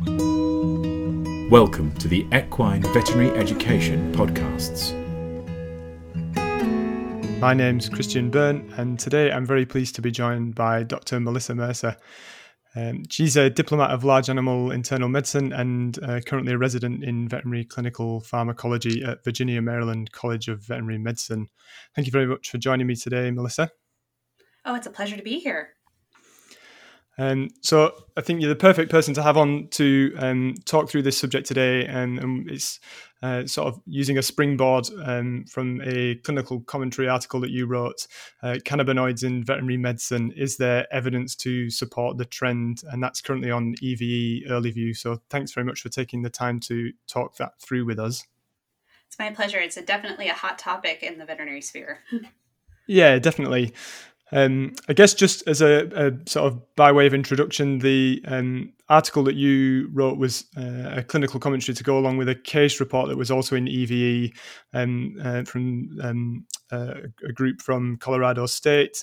Welcome 0.00 1.92
to 1.98 2.06
the 2.06 2.24
Equine 2.32 2.82
Veterinary 2.82 3.36
Education 3.36 4.12
Podcasts. 4.12 4.94
My 7.40 7.52
name's 7.52 7.88
Christian 7.88 8.30
Byrne, 8.30 8.72
and 8.76 8.96
today 8.96 9.32
I'm 9.32 9.44
very 9.44 9.66
pleased 9.66 9.96
to 9.96 10.02
be 10.02 10.12
joined 10.12 10.54
by 10.54 10.84
Dr. 10.84 11.18
Melissa 11.18 11.56
Mercer. 11.56 11.96
Um, 12.76 13.02
she's 13.10 13.36
a 13.36 13.50
diplomat 13.50 13.90
of 13.90 14.04
large 14.04 14.30
animal 14.30 14.70
internal 14.70 15.08
medicine 15.08 15.52
and 15.52 15.98
uh, 16.04 16.20
currently 16.20 16.52
a 16.52 16.58
resident 16.58 17.02
in 17.02 17.28
veterinary 17.28 17.64
clinical 17.64 18.20
pharmacology 18.20 19.02
at 19.02 19.24
Virginia 19.24 19.60
Maryland 19.60 20.12
College 20.12 20.46
of 20.46 20.60
Veterinary 20.60 20.98
Medicine. 20.98 21.48
Thank 21.96 22.06
you 22.06 22.12
very 22.12 22.26
much 22.26 22.50
for 22.50 22.58
joining 22.58 22.86
me 22.86 22.94
today, 22.94 23.32
Melissa. 23.32 23.72
Oh, 24.64 24.76
it's 24.76 24.86
a 24.86 24.92
pleasure 24.92 25.16
to 25.16 25.22
be 25.22 25.40
here. 25.40 25.70
Um, 27.18 27.48
so 27.62 27.92
I 28.16 28.20
think 28.20 28.40
you're 28.40 28.48
the 28.48 28.56
perfect 28.56 28.90
person 28.90 29.12
to 29.14 29.22
have 29.22 29.36
on 29.36 29.68
to 29.72 30.14
um, 30.18 30.54
talk 30.64 30.88
through 30.88 31.02
this 31.02 31.18
subject 31.18 31.46
today, 31.46 31.84
and, 31.84 32.18
and 32.18 32.50
it's 32.50 32.78
uh, 33.22 33.46
sort 33.46 33.66
of 33.66 33.80
using 33.86 34.18
a 34.18 34.22
springboard 34.22 34.88
um, 35.02 35.44
from 35.50 35.80
a 35.84 36.14
clinical 36.16 36.60
commentary 36.60 37.08
article 37.08 37.40
that 37.40 37.50
you 37.50 37.66
wrote, 37.66 38.06
uh, 38.42 38.56
cannabinoids 38.64 39.24
in 39.24 39.42
veterinary 39.42 39.76
medicine. 39.76 40.32
Is 40.36 40.56
there 40.56 40.86
evidence 40.92 41.34
to 41.36 41.70
support 41.70 42.16
the 42.16 42.24
trend? 42.24 42.82
And 42.90 43.02
that's 43.02 43.20
currently 43.20 43.50
on 43.50 43.74
EVE 43.82 44.44
Early 44.48 44.70
View. 44.70 44.94
So 44.94 45.20
thanks 45.30 45.52
very 45.52 45.64
much 45.64 45.80
for 45.80 45.88
taking 45.88 46.22
the 46.22 46.30
time 46.30 46.60
to 46.60 46.92
talk 47.08 47.36
that 47.36 47.60
through 47.60 47.84
with 47.84 47.98
us. 47.98 48.24
It's 49.08 49.18
my 49.18 49.30
pleasure. 49.30 49.58
It's 49.58 49.76
a, 49.76 49.82
definitely 49.82 50.28
a 50.28 50.34
hot 50.34 50.58
topic 50.58 51.02
in 51.02 51.18
the 51.18 51.24
veterinary 51.24 51.62
sphere. 51.62 52.00
yeah, 52.86 53.18
definitely. 53.18 53.72
Um, 54.30 54.74
I 54.88 54.92
guess 54.92 55.14
just 55.14 55.46
as 55.48 55.62
a, 55.62 55.88
a, 55.94 56.28
sort 56.28 56.52
of 56.52 56.76
by 56.76 56.92
way 56.92 57.06
of 57.06 57.14
introduction, 57.14 57.78
the 57.78 58.22
um, 58.26 58.72
article 58.88 59.24
that 59.24 59.36
you 59.36 59.88
wrote 59.92 60.18
was 60.18 60.44
uh, 60.56 60.90
a 60.96 61.02
clinical 61.02 61.40
commentary 61.40 61.74
to 61.74 61.84
go 61.84 61.98
along 61.98 62.18
with 62.18 62.28
a 62.28 62.34
case 62.34 62.78
report 62.78 63.08
that 63.08 63.16
was 63.16 63.30
also 63.30 63.56
in 63.56 63.68
EVE 63.68 64.32
um, 64.74 65.16
uh, 65.22 65.44
from 65.44 66.44
uh, 66.70 66.94
a 67.26 67.32
group 67.32 67.62
from 67.62 67.96
Colorado 67.96 68.46
State 68.46 69.02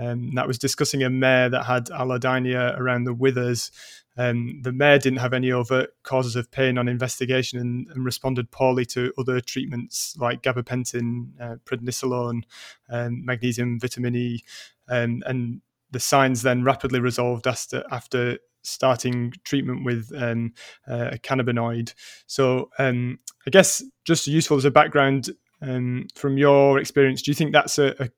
um, 0.00 0.34
that 0.34 0.46
was 0.46 0.58
discussing 0.58 1.02
a 1.02 1.10
mare 1.10 1.48
that 1.48 1.64
had 1.64 1.86
allodynia 1.86 2.78
around 2.78 3.04
the 3.04 3.14
withers. 3.14 3.70
Um, 4.16 4.60
the 4.62 4.72
mare 4.72 4.98
didn't 4.98 5.18
have 5.18 5.32
any 5.32 5.50
overt 5.50 5.90
causes 6.04 6.36
of 6.36 6.50
pain 6.50 6.78
on 6.78 6.86
investigation 6.88 7.58
and, 7.58 7.88
and 7.90 8.04
responded 8.04 8.50
poorly 8.52 8.84
to 8.86 9.12
other 9.18 9.40
treatments 9.40 10.16
like 10.18 10.42
gabapentin, 10.42 11.30
uh, 11.40 11.56
prednisolone, 11.64 12.42
um, 12.88 13.24
magnesium, 13.24 13.80
vitamin 13.80 14.14
E, 14.14 14.44
um, 14.88 15.22
and 15.26 15.60
the 15.90 16.00
signs 16.00 16.42
then 16.42 16.64
rapidly 16.64 17.00
resolved 17.00 17.46
after, 17.46 17.84
after 17.90 18.38
starting 18.62 19.32
treatment 19.44 19.84
with 19.84 20.10
um, 20.16 20.52
uh, 20.88 21.10
a 21.12 21.18
cannabinoid. 21.18 21.94
So 22.26 22.70
um, 22.78 23.18
I 23.46 23.50
guess 23.50 23.82
just 24.04 24.26
useful 24.26 24.56
as 24.56 24.64
a 24.64 24.70
background 24.70 25.30
um, 25.62 26.08
from 26.14 26.36
your 26.36 26.78
experience, 26.78 27.22
do 27.22 27.30
you 27.30 27.34
think 27.34 27.52
that's 27.52 27.78
a, 27.78 27.94
a 28.02 28.10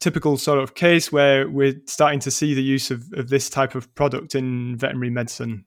typical 0.00 0.36
sort 0.36 0.58
of 0.58 0.74
case 0.74 1.12
where 1.12 1.48
we're 1.48 1.80
starting 1.86 2.20
to 2.20 2.30
see 2.30 2.54
the 2.54 2.62
use 2.62 2.90
of, 2.90 3.04
of 3.14 3.28
this 3.28 3.50
type 3.50 3.74
of 3.74 3.92
product 3.94 4.34
in 4.34 4.76
veterinary 4.76 5.10
medicine? 5.10 5.66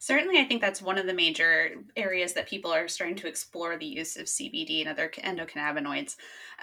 Certainly, 0.00 0.38
I 0.38 0.44
think 0.44 0.60
that's 0.60 0.80
one 0.80 0.96
of 0.96 1.06
the 1.06 1.12
major 1.12 1.72
areas 1.96 2.32
that 2.34 2.48
people 2.48 2.72
are 2.72 2.86
starting 2.86 3.16
to 3.16 3.26
explore 3.26 3.76
the 3.76 3.86
use 3.86 4.16
of 4.16 4.26
CBD 4.26 4.80
and 4.80 4.88
other 4.88 5.08
endocannabinoids. 5.08 6.14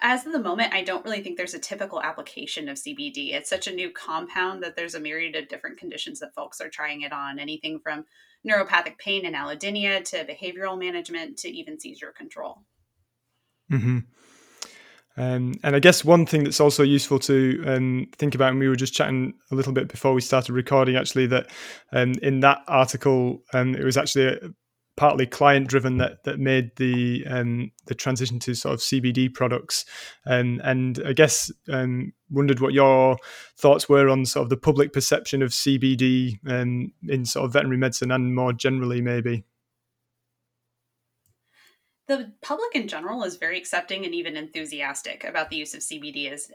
As 0.02 0.26
of 0.26 0.32
the 0.32 0.40
moment, 0.40 0.74
I 0.74 0.84
don't 0.84 1.04
really 1.04 1.22
think 1.22 1.36
there's 1.36 1.54
a 1.54 1.60
typical 1.60 2.02
application 2.02 2.70
of 2.70 2.78
CBD. 2.78 3.34
It's 3.34 3.50
such 3.50 3.68
a 3.68 3.76
new 3.76 3.92
compound 3.92 4.64
that 4.64 4.78
there's 4.78 4.96
a 4.96 5.02
myriad 5.02 5.36
of 5.36 5.50
different 5.50 5.78
conditions 5.78 6.22
that 6.22 6.34
folks 6.34 6.62
are 6.62 6.70
trying 6.70 7.02
it 7.02 7.12
on, 7.12 7.38
anything 7.38 7.80
from 7.80 8.06
neuropathic 8.48 8.98
pain 9.00 9.26
and 9.26 9.36
allodynia 9.36 10.02
to 10.06 10.24
behavioral 10.24 10.80
management 10.80 11.38
to 11.40 11.50
even 11.50 11.78
seizure 11.78 12.14
control. 12.16 12.62
Mm-hmm. 13.70 14.00
Um, 15.18 15.54
and 15.64 15.76
I 15.76 15.80
guess 15.80 16.04
one 16.04 16.26
thing 16.26 16.44
that's 16.44 16.60
also 16.60 16.84
useful 16.84 17.20
to 17.20 17.64
um, 17.66 18.08
think 18.18 18.36
about, 18.36 18.52
and 18.52 18.60
we 18.60 18.68
were 18.68 18.76
just 18.76 18.94
chatting 18.94 19.34
a 19.52 19.56
little 19.56 19.74
bit 19.74 19.88
before 19.88 20.14
we 20.14 20.22
started 20.22 20.54
recording, 20.54 20.96
actually, 20.96 21.28
that 21.28 21.50
um, 21.94 22.14
in 22.22 22.42
that 22.42 22.60
article, 22.68 23.44
um, 23.54 23.76
it 23.76 23.84
was 23.84 23.98
actually 23.98 24.28
a, 24.28 24.38
partly 24.98 25.26
client 25.26 25.68
driven 25.68 25.98
that 25.98 26.24
that 26.24 26.40
made 26.40 26.74
the 26.78 27.26
um, 27.30 27.70
the 27.88 27.96
transition 27.96 28.40
to 28.40 28.54
sort 28.54 28.74
of 28.74 28.80
CBD 28.80 29.34
products, 29.34 29.86
um, 30.26 30.62
and 30.64 31.02
I 31.06 31.14
guess 31.14 31.52
wondered 32.30 32.60
what 32.60 32.74
your 32.74 33.18
thoughts 33.58 33.88
were 33.88 34.10
on 34.10 34.26
sort 34.26 34.44
of 34.44 34.50
the 34.50 34.58
public 34.58 34.94
perception 34.94 35.42
of 35.42 35.52
CBD 35.52 36.40
in 36.46 37.26
sort 37.26 37.46
of 37.46 37.54
veterinary 37.54 37.78
medicine 37.78 38.12
and 38.12 38.36
more 38.36 38.52
generally, 38.54 39.02
maybe 39.02 39.46
the 42.08 42.32
public 42.42 42.76
in 42.76 42.88
general 42.88 43.24
is 43.24 43.38
very 43.38 43.58
accepting 43.58 44.06
and 44.06 44.14
even 44.14 44.38
enthusiastic 44.38 45.24
about 45.24 45.50
the 45.50 45.56
use 45.56 45.74
of 45.74 45.80
CBD, 45.80 46.32
as 46.32 46.52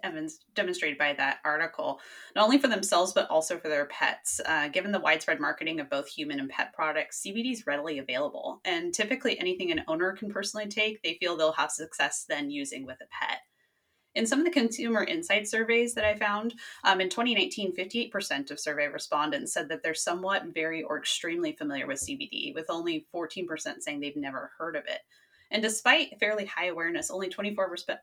demonstrated 0.55 0.97
by 0.97 1.13
that 1.15 1.39
article, 1.45 2.01
not 2.37 2.45
only 2.45 2.59
for 2.59 2.69
themselves 2.69 3.13
but 3.13 3.29
also 3.31 3.59
for 3.59 3.69
their 3.69 3.87
pets. 3.87 4.41
Uh, 4.47 4.69
given 4.69 4.93
the 4.93 5.01
widespread 5.01 5.41
marketing 5.41 5.81
of 5.81 5.91
both 5.91 6.09
human 6.09 6.39
and 6.39 6.51
pet 6.51 6.73
products, 6.73 7.23
CBD 7.27 7.53
is 7.53 7.67
readily 7.67 7.99
available, 7.99 8.61
and 8.65 8.95
typically 8.95 9.39
anything 9.41 9.73
an 9.73 9.83
owner 9.89 10.13
can 10.13 10.31
personally 10.31 10.69
take, 10.69 11.03
they 11.03 11.15
feel 11.15 11.37
they'll 11.37 11.53
have 11.53 11.73
success 11.73 12.25
then 12.29 12.51
using 12.51 12.87
with 12.87 12.99
a 13.01 13.07
pet. 13.11 13.39
In 14.15 14.27
some 14.27 14.41
of 14.41 14.45
the 14.45 14.51
consumer 14.51 15.05
insight 15.05 15.47
surveys 15.47 15.95
that 15.95 16.05
I 16.05 16.17
found, 16.17 16.55
um, 16.83 17.01
in 17.01 17.09
2019, 17.09 17.75
58% 17.77 18.51
of 18.51 18.59
survey 18.59 18.89
respondents 18.89 19.53
said 19.53 19.69
that 19.69 19.83
they're 19.83 19.95
somewhat, 19.95 20.47
very, 20.53 20.83
or 20.83 20.99
extremely 20.99 21.53
familiar 21.53 21.87
with 21.87 22.01
CBD, 22.01 22.53
with 22.55 22.67
only 22.71 23.07
14% 23.15 23.47
saying 23.81 24.01
they've 24.01 24.17
never 24.17 24.51
heard 24.59 24.75
of 24.75 24.85
it. 24.87 25.01
And 25.51 25.63
despite 25.63 26.19
fairly 26.21 26.47
high 26.47 26.67
awareness, 26.67 27.11
only 27.11 27.29
24% 27.29 27.99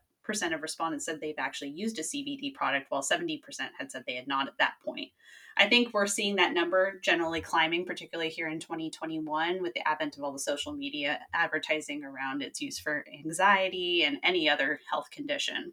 of 0.52 0.62
respondents 0.62 1.06
said 1.06 1.20
they've 1.20 1.34
actually 1.38 1.70
used 1.70 1.98
a 1.98 2.02
CBD 2.02 2.52
product, 2.52 2.90
while 2.90 3.02
70% 3.02 3.40
had 3.78 3.90
said 3.90 4.04
they 4.06 4.16
had 4.16 4.28
not 4.28 4.48
at 4.48 4.58
that 4.58 4.74
point. 4.84 5.10
I 5.56 5.68
think 5.68 5.92
we're 5.92 6.06
seeing 6.06 6.36
that 6.36 6.52
number 6.52 7.00
generally 7.02 7.40
climbing, 7.40 7.84
particularly 7.84 8.30
here 8.30 8.48
in 8.48 8.60
2021 8.60 9.62
with 9.62 9.72
the 9.74 9.86
advent 9.88 10.16
of 10.16 10.22
all 10.22 10.32
the 10.32 10.38
social 10.38 10.72
media 10.72 11.18
advertising 11.34 12.04
around 12.04 12.42
its 12.42 12.60
use 12.60 12.78
for 12.78 13.04
anxiety 13.12 14.04
and 14.04 14.18
any 14.22 14.48
other 14.48 14.78
health 14.90 15.10
condition. 15.10 15.72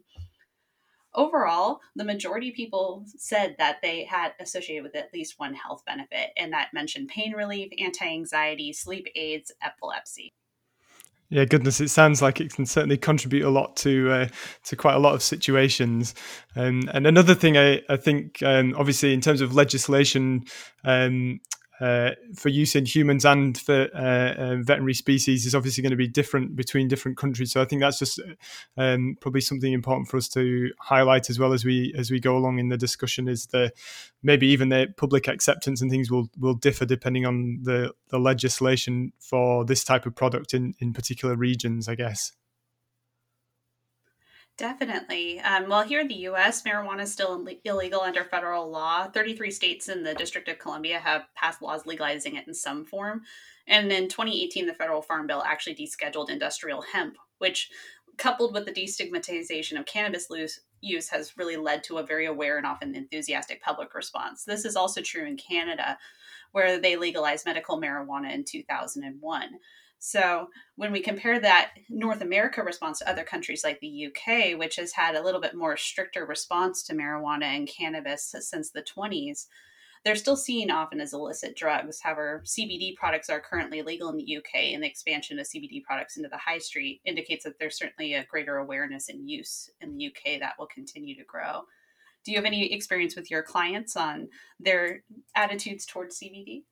Overall, 1.14 1.80
the 1.94 2.04
majority 2.04 2.48
of 2.48 2.54
people 2.54 3.04
said 3.16 3.56
that 3.58 3.78
they 3.80 4.04
had 4.04 4.32
associated 4.40 4.82
with 4.82 4.96
at 4.96 5.14
least 5.14 5.38
one 5.38 5.54
health 5.54 5.82
benefit, 5.86 6.30
and 6.36 6.52
that 6.52 6.74
mentioned 6.74 7.08
pain 7.08 7.32
relief, 7.32 7.70
anti 7.78 8.06
anxiety, 8.06 8.72
sleep 8.72 9.06
aids, 9.14 9.52
epilepsy. 9.62 10.32
Yeah, 11.28 11.44
goodness, 11.44 11.80
it 11.80 11.88
sounds 11.88 12.22
like 12.22 12.40
it 12.40 12.52
can 12.54 12.66
certainly 12.66 12.96
contribute 12.96 13.44
a 13.44 13.50
lot 13.50 13.74
to 13.78 14.10
uh, 14.12 14.28
to 14.64 14.76
quite 14.76 14.94
a 14.94 15.00
lot 15.00 15.14
of 15.14 15.22
situations. 15.22 16.14
Um, 16.54 16.88
and 16.94 17.04
another 17.04 17.34
thing 17.34 17.56
I, 17.56 17.82
I 17.88 17.96
think, 17.96 18.42
um, 18.44 18.74
obviously, 18.78 19.12
in 19.12 19.20
terms 19.20 19.40
of 19.40 19.52
legislation, 19.52 20.44
um, 20.84 21.40
uh, 21.80 22.12
for 22.34 22.48
use 22.48 22.74
in 22.74 22.86
humans 22.86 23.24
and 23.24 23.58
for 23.58 23.88
uh, 23.94 24.32
uh, 24.34 24.56
veterinary 24.62 24.94
species 24.94 25.44
is 25.44 25.54
obviously 25.54 25.82
going 25.82 25.90
to 25.90 25.96
be 25.96 26.08
different 26.08 26.56
between 26.56 26.88
different 26.88 27.18
countries. 27.18 27.52
So 27.52 27.60
I 27.60 27.66
think 27.66 27.82
that's 27.82 27.98
just 27.98 28.20
um, 28.76 29.16
probably 29.20 29.42
something 29.42 29.72
important 29.72 30.08
for 30.08 30.16
us 30.16 30.28
to 30.30 30.70
highlight 30.80 31.28
as 31.28 31.38
well 31.38 31.52
as 31.52 31.64
we 31.64 31.94
as 31.96 32.10
we 32.10 32.18
go 32.18 32.36
along 32.36 32.58
in 32.58 32.68
the 32.68 32.78
discussion. 32.78 33.28
Is 33.28 33.46
the 33.46 33.72
maybe 34.22 34.46
even 34.48 34.70
the 34.70 34.92
public 34.96 35.28
acceptance 35.28 35.82
and 35.82 35.90
things 35.90 36.10
will 36.10 36.30
will 36.38 36.54
differ 36.54 36.86
depending 36.86 37.26
on 37.26 37.60
the 37.62 37.92
the 38.08 38.18
legislation 38.18 39.12
for 39.18 39.64
this 39.64 39.84
type 39.84 40.06
of 40.06 40.14
product 40.14 40.54
in 40.54 40.74
in 40.78 40.92
particular 40.92 41.36
regions. 41.36 41.88
I 41.88 41.94
guess. 41.94 42.32
Definitely. 44.56 45.38
Um, 45.40 45.68
well, 45.68 45.82
here 45.82 46.00
in 46.00 46.08
the 46.08 46.14
U.S., 46.14 46.62
marijuana 46.62 47.02
is 47.02 47.12
still 47.12 47.46
Ill- 47.46 47.58
illegal 47.64 48.00
under 48.00 48.24
federal 48.24 48.70
law. 48.70 49.06
33 49.06 49.50
states 49.50 49.88
in 49.90 50.02
the 50.02 50.14
District 50.14 50.48
of 50.48 50.58
Columbia 50.58 50.98
have 50.98 51.26
passed 51.34 51.60
laws 51.60 51.84
legalizing 51.84 52.36
it 52.36 52.48
in 52.48 52.54
some 52.54 52.86
form. 52.86 53.22
And 53.66 53.92
in 53.92 54.08
2018, 54.08 54.66
the 54.66 54.72
federal 54.72 55.02
farm 55.02 55.26
bill 55.26 55.42
actually 55.42 55.74
descheduled 55.74 56.30
industrial 56.30 56.80
hemp, 56.80 57.16
which, 57.36 57.70
coupled 58.16 58.54
with 58.54 58.64
the 58.64 58.72
destigmatization 58.72 59.78
of 59.78 59.84
cannabis 59.84 60.28
use, 60.80 61.08
has 61.10 61.36
really 61.36 61.56
led 61.56 61.84
to 61.84 61.98
a 61.98 62.06
very 62.06 62.24
aware 62.24 62.56
and 62.56 62.66
often 62.66 62.94
enthusiastic 62.94 63.62
public 63.62 63.94
response. 63.94 64.44
This 64.44 64.64
is 64.64 64.74
also 64.74 65.02
true 65.02 65.26
in 65.26 65.36
Canada, 65.36 65.98
where 66.52 66.80
they 66.80 66.96
legalized 66.96 67.44
medical 67.44 67.78
marijuana 67.78 68.32
in 68.32 68.42
2001. 68.42 69.50
So 69.98 70.48
when 70.76 70.92
we 70.92 71.00
compare 71.00 71.40
that 71.40 71.72
North 71.88 72.20
America 72.20 72.62
response 72.62 72.98
to 73.00 73.10
other 73.10 73.24
countries 73.24 73.64
like 73.64 73.80
the 73.80 74.06
UK, 74.06 74.58
which 74.58 74.76
has 74.76 74.92
had 74.92 75.14
a 75.14 75.22
little 75.22 75.40
bit 75.40 75.54
more 75.54 75.76
stricter 75.76 76.26
response 76.26 76.82
to 76.84 76.94
marijuana 76.94 77.44
and 77.44 77.68
cannabis 77.68 78.34
since 78.38 78.70
the 78.70 78.82
20s, 78.82 79.46
they're 80.04 80.14
still 80.14 80.36
seen 80.36 80.70
often 80.70 81.00
as 81.00 81.12
illicit 81.12 81.56
drugs. 81.56 82.00
However, 82.00 82.42
CBD 82.44 82.94
products 82.94 83.28
are 83.28 83.40
currently 83.40 83.82
legal 83.82 84.08
in 84.08 84.16
the 84.16 84.36
UK, 84.36 84.72
and 84.72 84.80
the 84.80 84.86
expansion 84.86 85.40
of 85.40 85.46
CBD 85.46 85.82
products 85.82 86.16
into 86.16 86.28
the 86.28 86.36
high 86.36 86.58
street 86.58 87.00
indicates 87.04 87.42
that 87.42 87.58
there's 87.58 87.76
certainly 87.76 88.14
a 88.14 88.24
greater 88.24 88.58
awareness 88.58 89.08
and 89.08 89.28
use 89.28 89.68
in 89.80 89.96
the 89.96 90.06
UK 90.06 90.38
that 90.38 90.54
will 90.60 90.68
continue 90.68 91.16
to 91.16 91.24
grow. 91.24 91.62
Do 92.24 92.30
you 92.30 92.38
have 92.38 92.44
any 92.44 92.72
experience 92.72 93.16
with 93.16 93.32
your 93.32 93.42
clients 93.42 93.96
on 93.96 94.28
their 94.60 95.02
attitudes 95.34 95.86
towards 95.86 96.20
CBD? 96.20 96.62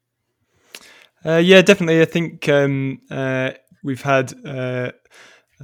Uh, 1.25 1.37
yeah, 1.37 1.63
definitely. 1.63 2.03
I 2.03 2.05
think 2.05 2.49
um, 2.49 3.01
uh, 3.11 3.53
we've 3.83 4.03
had 4.03 4.35
uh, 4.45 4.93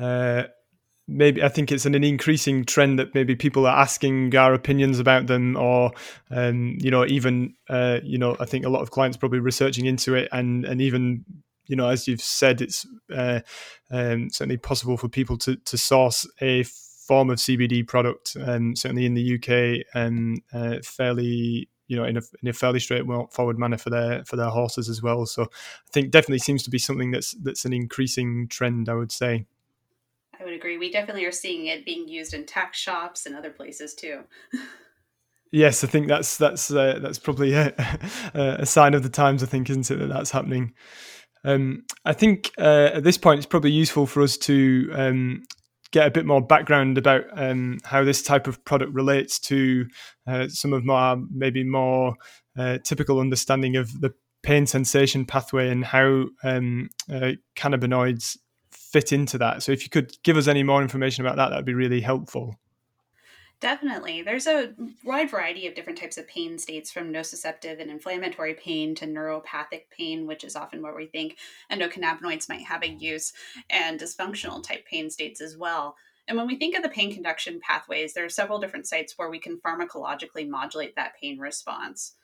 uh, 0.01 0.45
maybe 1.07 1.43
I 1.43 1.49
think 1.49 1.71
it's 1.73 1.85
an, 1.85 1.95
an, 1.95 2.05
increasing 2.05 2.65
trend 2.65 2.99
that 2.99 3.15
maybe 3.15 3.35
people 3.35 3.67
are 3.67 3.77
asking 3.77 4.35
our 4.37 4.55
opinions 4.55 4.99
about 4.99 5.27
them, 5.27 5.57
or 5.57 5.93
um, 6.31 6.79
you 6.81 6.91
know, 6.91 7.05
even 7.05 7.55
uh, 7.69 7.99
you 8.03 8.17
know, 8.17 8.37
I 8.41 8.47
think 8.47 8.65
a 8.65 8.71
lot 8.71 8.83
of 8.83 8.91
clients 8.91 9.17
probably 9.17 9.41
researching 9.41 9.87
into 9.87 10.15
it, 10.15 10.29
and 10.33 10.65
and 10.65 10.81
even 10.81 11.25
you 11.67 11.77
know, 11.77 11.89
as 11.89 12.09
you've 12.09 12.23
said, 12.23 12.61
it's 12.61 12.87
uh, 13.15 13.41
um, 13.91 14.31
certainly 14.31 14.56
possible 14.56 14.97
for 14.97 15.09
people 15.09 15.37
to 15.39 15.56
to 15.56 15.77
source 15.77 16.27
a 16.41 16.65
form 17.06 17.29
of 17.29 17.39
CBD 17.39 17.87
product, 17.87 18.37
um, 18.41 18.77
certainly 18.77 19.05
in 19.05 19.15
the 19.15 19.35
UK, 19.35 19.85
and 19.95 20.41
uh, 20.53 20.79
fairly 20.85 21.69
you 21.91 21.97
know 21.97 22.05
in 22.05 22.17
a, 22.17 22.23
in 22.41 22.49
a 22.49 22.53
fairly 22.53 22.79
straightforward 22.79 23.59
manner 23.59 23.77
for 23.77 23.91
their 23.91 24.25
for 24.25 24.37
their 24.37 24.49
horses 24.49 24.89
as 24.89 25.03
well. 25.03 25.27
So 25.27 25.43
I 25.43 25.91
think 25.91 26.13
definitely 26.13 26.39
seems 26.39 26.63
to 26.63 26.71
be 26.71 26.79
something 26.79 27.11
that's 27.11 27.33
that's 27.33 27.65
an 27.65 27.73
increasing 27.73 28.47
trend. 28.47 28.89
I 28.89 28.95
would 28.95 29.11
say. 29.11 29.47
I 30.41 30.45
would 30.45 30.55
agree. 30.55 30.79
We 30.79 30.91
definitely 30.91 31.25
are 31.25 31.33
seeing 31.33 31.67
it 31.67 31.85
being 31.85 32.09
used 32.09 32.33
in 32.33 32.47
tack 32.47 32.75
shops 32.75 33.27
and 33.27 33.35
other 33.35 33.51
places 33.51 33.93
too. 33.93 34.21
yes, 35.51 35.83
I 35.83 35.89
think 35.89 36.07
that's 36.07 36.39
that's 36.39 36.71
uh, 36.71 37.01
that's 37.03 37.19
probably 37.19 37.55
a, 37.55 37.75
a, 38.35 38.67
sign 38.67 38.95
of 38.95 39.03
the 39.03 39.09
times. 39.09 39.43
I 39.43 39.47
think, 39.47 39.69
isn't 39.69 39.91
it, 39.91 39.97
that 39.97 40.09
that's 40.09 40.31
happening. 40.31 40.73
Um, 41.43 41.85
I 42.05 42.13
think 42.13 42.53
uh, 42.57 42.91
at 42.95 43.03
this 43.03 43.19
point 43.19 43.39
it's 43.39 43.47
probably 43.47 43.73
useful 43.73 44.07
for 44.07 44.23
us 44.23 44.37
to 44.39 44.91
um, 44.95 45.43
get 45.93 46.07
a 46.07 46.11
bit 46.11 46.27
more 46.27 46.41
background 46.41 46.99
about 46.99 47.25
um, 47.33 47.79
how 47.85 48.05
this 48.05 48.23
type 48.23 48.47
of 48.47 48.65
product 48.65 48.93
relates 48.93 49.39
to 49.39 49.87
uh, 50.27 50.49
some 50.49 50.73
of 50.73 50.85
my 50.85 51.17
maybe 51.31 51.65
more 51.65 52.15
uh, 52.59 52.79
typical 52.85 53.21
understanding 53.21 53.77
of 53.77 54.01
the 54.01 54.13
pain 54.43 54.67
sensation 54.67 55.25
pathway 55.25 55.69
and 55.69 55.85
how 55.85 56.27
um, 56.45 56.89
uh, 57.13 57.33
cannabinoids 57.57 58.37
fit 58.73 59.13
into 59.13 59.39
that. 59.39 59.63
So 59.63 59.73
if 59.73 59.83
you 59.83 59.91
could 59.91 60.17
give 60.23 60.37
us 60.37 60.49
any 60.49 60.63
more 60.63 60.83
information 60.83 61.25
about 61.25 61.37
that, 61.37 61.51
that'd 61.51 61.65
be 61.65 61.75
really 61.75 62.01
helpful. 62.01 62.57
Definitely. 63.61 64.23
There's 64.23 64.47
a 64.47 64.73
wide 65.05 65.31
variety 65.31 65.67
of 65.67 65.75
different 65.75 65.99
types 65.99 66.17
of 66.17 66.27
pain 66.27 66.59
states 66.59 66.91
from 66.91 67.12
nociceptive 67.12 67.79
and 67.79 67.91
inflammatory 67.91 68.55
pain 68.55 68.95
to 68.95 69.07
neuropathic 69.07 69.83
pain, 69.91 70.27
which 70.27 70.45
is 70.45 70.57
often 70.57 70.81
where 70.81 70.95
we 70.95 71.07
think 71.07 71.37
endocannabinoids 71.71 72.49
might 72.49 72.62
have 72.62 72.83
a 72.83 72.89
use, 72.89 73.35
and 73.69 74.01
dysfunctional 74.01 74.62
type 74.62 74.87
pain 74.87 75.11
states 75.11 75.43
as 75.43 75.59
well. 75.59 75.95
And 76.27 76.39
when 76.39 76.47
we 76.47 76.57
think 76.57 76.75
of 76.75 76.83
the 76.83 76.89
pain 76.89 77.12
conduction 77.12 77.61
pathways, 77.61 78.15
there 78.15 78.25
are 78.25 78.31
several 78.31 78.61
different 78.61 78.87
sites 78.87 79.19
where 79.19 79.29
we 79.29 79.39
can 79.39 79.61
pharmacologically 79.61 80.49
modulate 80.49 80.97
that 80.97 81.13
pain 81.21 81.39
response. 81.39 82.15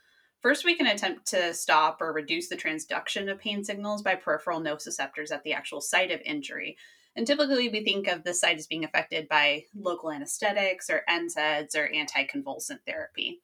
First, 0.41 0.65
we 0.65 0.77
can 0.77 0.87
attempt 0.87 1.27
to 1.29 1.53
stop 1.53 2.01
or 2.01 2.13
reduce 2.13 2.49
the 2.49 2.57
transduction 2.57 3.31
of 3.31 3.41
pain 3.41 3.65
signals 3.65 4.01
by 4.01 4.15
peripheral 4.15 4.61
nociceptors 4.61 5.33
at 5.33 5.43
the 5.43 5.53
actual 5.53 5.81
site 5.81 6.13
of 6.13 6.21
injury. 6.25 6.79
And 7.17 7.27
typically, 7.27 7.71
we 7.71 7.83
think 7.83 8.07
of 8.07 8.25
the 8.25 8.35
site 8.35 8.59
as 8.59 8.67
being 8.67 8.85
affected 8.85 9.27
by 9.27 9.65
local 9.75 10.13
anesthetics 10.13 10.91
or 10.91 11.03
NSAIDs 11.09 11.75
or 11.75 11.89
anticonvulsant 11.89 12.81
therapy. 12.87 13.41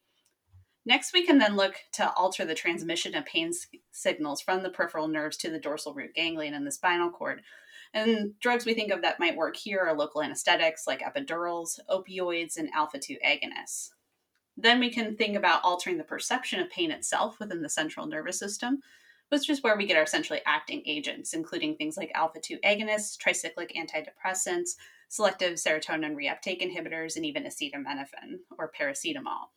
Next, 0.84 1.14
we 1.14 1.24
can 1.24 1.38
then 1.38 1.56
look 1.56 1.76
to 1.92 2.12
alter 2.12 2.44
the 2.44 2.54
transmission 2.54 3.14
of 3.14 3.24
pain 3.24 3.52
signals 3.92 4.42
from 4.42 4.62
the 4.62 4.70
peripheral 4.70 5.08
nerves 5.08 5.38
to 5.38 5.50
the 5.50 5.58
dorsal 5.58 5.94
root 5.94 6.14
ganglion 6.14 6.54
in 6.54 6.64
the 6.64 6.72
spinal 6.72 7.08
cord. 7.08 7.40
And 7.94 8.38
drugs 8.40 8.66
we 8.66 8.74
think 8.74 8.92
of 8.92 9.02
that 9.02 9.20
might 9.20 9.36
work 9.36 9.56
here 9.56 9.80
are 9.80 9.96
local 9.96 10.22
anesthetics 10.22 10.86
like 10.86 11.00
epidurals, 11.00 11.78
opioids, 11.88 12.56
and 12.56 12.68
alpha 12.74 12.98
2 12.98 13.16
agonists. 13.24 13.90
Then 14.56 14.80
we 14.80 14.90
can 14.90 15.16
think 15.16 15.36
about 15.36 15.62
altering 15.64 15.98
the 15.98 16.04
perception 16.04 16.60
of 16.60 16.68
pain 16.68 16.90
itself 16.90 17.38
within 17.38 17.62
the 17.62 17.68
central 17.68 18.06
nervous 18.06 18.38
system 18.38 18.80
which 19.32 19.48
is 19.48 19.62
where 19.62 19.78
we 19.78 19.86
get 19.86 19.96
our 19.96 20.04
centrally 20.04 20.42
acting 20.44 20.82
agents, 20.84 21.32
including 21.32 21.74
things 21.74 21.96
like 21.96 22.12
alpha 22.14 22.38
2 22.38 22.58
agonists, 22.58 23.16
tricyclic 23.16 23.70
antidepressants, 23.74 24.72
selective 25.08 25.54
serotonin 25.54 26.14
reuptake 26.14 26.60
inhibitors, 26.60 27.16
and 27.16 27.24
even 27.24 27.44
acetaminophen 27.44 28.40
or 28.58 28.70
paracetamol. 28.78 29.48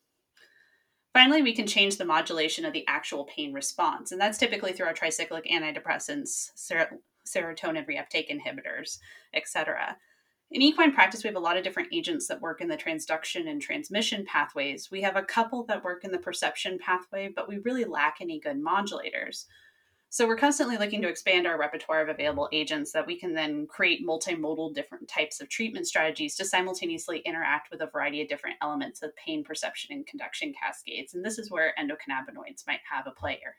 Finally, 1.13 1.41
we 1.41 1.53
can 1.53 1.67
change 1.67 1.97
the 1.97 2.05
modulation 2.05 2.63
of 2.63 2.71
the 2.71 2.87
actual 2.87 3.25
pain 3.25 3.51
response, 3.51 4.13
and 4.13 4.19
that's 4.19 4.37
typically 4.37 4.71
through 4.71 4.85
our 4.87 4.93
tricyclic 4.93 5.51
antidepressants, 5.51 6.51
ser- 6.55 6.99
serotonin 7.27 7.85
reuptake 7.85 8.29
inhibitors, 8.29 8.99
etc. 9.33 9.97
In 10.51 10.61
equine 10.61 10.93
practice, 10.93 11.23
we 11.23 11.27
have 11.27 11.35
a 11.35 11.39
lot 11.39 11.57
of 11.57 11.63
different 11.63 11.93
agents 11.93 12.27
that 12.27 12.39
work 12.39 12.61
in 12.61 12.67
the 12.67 12.77
transduction 12.77 13.49
and 13.49 13.61
transmission 13.61 14.25
pathways. 14.25 14.89
We 14.91 15.01
have 15.01 15.15
a 15.15 15.23
couple 15.23 15.65
that 15.65 15.83
work 15.83 16.05
in 16.05 16.11
the 16.11 16.19
perception 16.19 16.77
pathway, 16.79 17.29
but 17.35 17.49
we 17.49 17.57
really 17.57 17.83
lack 17.83 18.17
any 18.21 18.39
good 18.39 18.61
modulators. 18.61 19.45
So 20.15 20.25
we're 20.25 20.37
constantly 20.37 20.77
looking 20.77 21.01
to 21.01 21.09
expand 21.09 21.45
our 21.45 21.59
repertoire 21.59 22.01
of 22.01 22.07
available 22.07 22.47
agents 22.53 22.93
that 22.93 23.05
we 23.05 23.19
can 23.19 23.33
then 23.33 23.67
create 23.67 24.07
multimodal 24.07 24.73
different 24.73 25.09
types 25.09 25.41
of 25.41 25.49
treatment 25.49 25.87
strategies 25.87 26.37
to 26.37 26.45
simultaneously 26.45 27.19
interact 27.25 27.69
with 27.69 27.81
a 27.81 27.87
variety 27.87 28.21
of 28.21 28.29
different 28.29 28.55
elements 28.61 29.01
of 29.01 29.13
pain 29.17 29.43
perception 29.43 29.93
and 29.93 30.07
conduction 30.07 30.53
cascades. 30.53 31.15
And 31.15 31.25
this 31.25 31.37
is 31.37 31.51
where 31.51 31.73
endocannabinoids 31.77 32.65
might 32.65 32.79
have 32.89 33.07
a 33.07 33.11
player. 33.11 33.57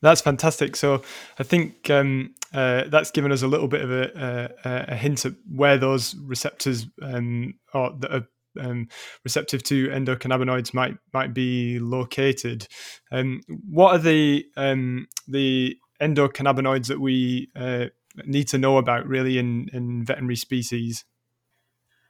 That's 0.00 0.22
fantastic. 0.22 0.74
So 0.74 1.02
I 1.38 1.42
think 1.42 1.90
um, 1.90 2.34
uh, 2.54 2.84
that's 2.88 3.10
given 3.10 3.30
us 3.30 3.42
a 3.42 3.46
little 3.46 3.68
bit 3.68 3.82
of 3.82 3.90
a, 3.90 4.54
a, 4.64 4.84
a 4.92 4.96
hint 4.96 5.26
at 5.26 5.34
where 5.54 5.76
those 5.76 6.14
receptors 6.14 6.86
um, 7.02 7.58
are 7.74 7.92
that 7.98 8.10
are 8.10 8.26
um, 8.60 8.88
receptive 9.24 9.62
to 9.64 9.88
endocannabinoids 9.88 10.74
might 10.74 10.96
might 11.12 11.34
be 11.34 11.78
located. 11.78 12.66
Um, 13.12 13.42
what 13.48 13.94
are 13.94 13.98
the 13.98 14.44
um, 14.56 15.06
the 15.28 15.76
endocannabinoids 16.00 16.86
that 16.88 17.00
we 17.00 17.50
uh, 17.56 17.86
need 18.24 18.48
to 18.48 18.58
know 18.58 18.78
about 18.78 19.06
really 19.06 19.38
in, 19.38 19.68
in 19.72 20.04
veterinary 20.04 20.36
species? 20.36 21.04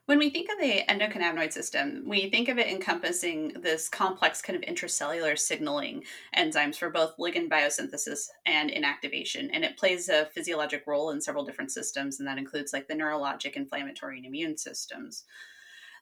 When 0.07 0.19
we 0.19 0.29
think 0.29 0.51
of 0.51 0.59
the 0.61 0.83
endocannabinoid 0.87 1.51
system, 1.55 2.05
we 2.07 2.29
think 2.29 2.51
of 2.51 2.59
it 2.59 2.67
encompassing 2.67 3.55
this 3.63 3.89
complex 3.89 4.43
kind 4.43 4.55
of 4.55 4.63
intracellular 4.69 5.39
signaling 5.39 6.05
enzymes 6.37 6.77
for 6.77 6.91
both 6.91 7.17
ligand 7.17 7.49
biosynthesis 7.49 8.29
and 8.45 8.71
inactivation. 8.71 9.49
And 9.51 9.65
it 9.65 9.79
plays 9.79 10.11
a 10.11 10.27
physiologic 10.27 10.87
role 10.87 11.09
in 11.09 11.23
several 11.23 11.47
different 11.47 11.73
systems, 11.73 12.19
and 12.19 12.29
that 12.29 12.37
includes 12.37 12.75
like 12.75 12.87
the 12.87 12.95
neurologic, 12.95 13.53
inflammatory, 13.55 14.19
and 14.19 14.27
immune 14.27 14.59
systems. 14.59 15.25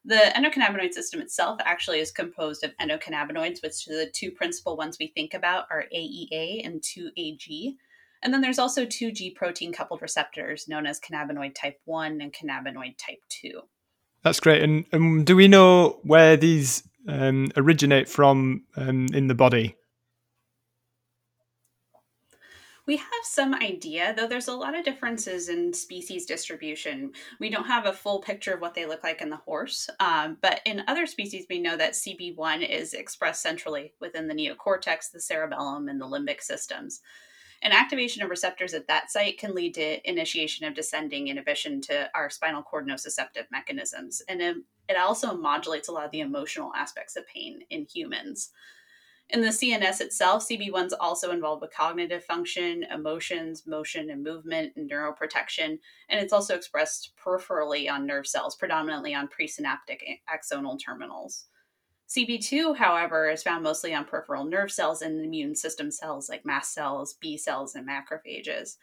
The 0.04 0.32
endocannabinoid 0.34 0.92
system 0.92 1.20
itself 1.20 1.60
actually 1.64 2.00
is 2.00 2.10
composed 2.10 2.64
of 2.64 2.76
endocannabinoids, 2.78 3.62
which 3.62 3.84
the 3.86 4.10
two 4.12 4.32
principal 4.32 4.76
ones 4.76 4.96
we 4.98 5.08
think 5.08 5.32
about 5.32 5.66
are 5.70 5.84
AEA 5.94 6.66
and 6.66 6.82
2AG. 6.82 7.76
And 8.22 8.32
then 8.32 8.40
there's 8.40 8.58
also 8.58 8.84
two 8.84 9.12
G 9.12 9.30
protein 9.30 9.72
coupled 9.72 10.02
receptors 10.02 10.68
known 10.68 10.86
as 10.86 11.00
cannabinoid 11.00 11.54
type 11.54 11.80
1 11.84 12.20
and 12.20 12.32
cannabinoid 12.32 12.96
type 12.98 13.20
2. 13.28 13.62
That's 14.22 14.40
great. 14.40 14.62
And, 14.62 14.84
and 14.92 15.26
do 15.26 15.36
we 15.36 15.48
know 15.48 16.00
where 16.02 16.36
these 16.36 16.82
um, 17.08 17.50
originate 17.56 18.08
from 18.08 18.64
um, 18.76 19.06
in 19.12 19.26
the 19.26 19.34
body? 19.34 19.76
We 22.92 22.98
have 22.98 23.06
some 23.22 23.54
idea, 23.54 24.12
though 24.14 24.26
there's 24.26 24.48
a 24.48 24.54
lot 24.54 24.78
of 24.78 24.84
differences 24.84 25.48
in 25.48 25.72
species 25.72 26.26
distribution. 26.26 27.12
We 27.40 27.48
don't 27.48 27.64
have 27.64 27.86
a 27.86 27.92
full 27.94 28.20
picture 28.20 28.52
of 28.52 28.60
what 28.60 28.74
they 28.74 28.84
look 28.84 29.02
like 29.02 29.22
in 29.22 29.30
the 29.30 29.38
horse, 29.38 29.88
um, 29.98 30.36
but 30.42 30.60
in 30.66 30.84
other 30.86 31.06
species, 31.06 31.46
we 31.48 31.58
know 31.58 31.74
that 31.74 31.94
CB1 31.94 32.68
is 32.68 32.92
expressed 32.92 33.40
centrally 33.40 33.94
within 33.98 34.28
the 34.28 34.34
neocortex, 34.34 35.10
the 35.10 35.22
cerebellum, 35.22 35.88
and 35.88 35.98
the 35.98 36.04
limbic 36.04 36.42
systems. 36.42 37.00
And 37.62 37.72
activation 37.72 38.22
of 38.22 38.28
receptors 38.28 38.74
at 38.74 38.88
that 38.88 39.10
site 39.10 39.38
can 39.38 39.54
lead 39.54 39.72
to 39.76 40.06
initiation 40.06 40.66
of 40.66 40.74
descending 40.74 41.28
inhibition 41.28 41.80
to 41.82 42.10
our 42.14 42.28
spinal 42.28 42.62
cord 42.62 42.86
nociceptive 42.86 43.46
mechanisms. 43.50 44.20
And 44.28 44.42
it 44.42 44.98
also 44.98 45.34
modulates 45.34 45.88
a 45.88 45.92
lot 45.92 46.04
of 46.04 46.10
the 46.10 46.20
emotional 46.20 46.74
aspects 46.74 47.16
of 47.16 47.26
pain 47.26 47.60
in 47.70 47.86
humans. 47.86 48.50
In 49.32 49.40
the 49.40 49.48
CNS 49.48 50.02
itself, 50.02 50.46
CB1 50.46 50.86
is 50.86 50.92
also 50.92 51.30
involved 51.30 51.62
with 51.62 51.72
cognitive 51.74 52.22
function, 52.22 52.84
emotions, 52.92 53.66
motion 53.66 54.10
and 54.10 54.22
movement, 54.22 54.74
and 54.76 54.90
neuroprotection. 54.90 55.78
And 56.10 56.20
it's 56.20 56.34
also 56.34 56.54
expressed 56.54 57.12
peripherally 57.16 57.90
on 57.90 58.06
nerve 58.06 58.26
cells, 58.26 58.56
predominantly 58.56 59.14
on 59.14 59.28
presynaptic 59.28 60.00
axonal 60.28 60.78
terminals. 60.78 61.46
CB2, 62.10 62.76
however, 62.76 63.30
is 63.30 63.42
found 63.42 63.64
mostly 63.64 63.94
on 63.94 64.04
peripheral 64.04 64.44
nerve 64.44 64.70
cells 64.70 65.00
and 65.00 65.24
immune 65.24 65.56
system 65.56 65.90
cells 65.90 66.28
like 66.28 66.44
mast 66.44 66.74
cells, 66.74 67.14
B 67.14 67.38
cells, 67.38 67.74
and 67.74 67.88
macrophages. 67.88 68.76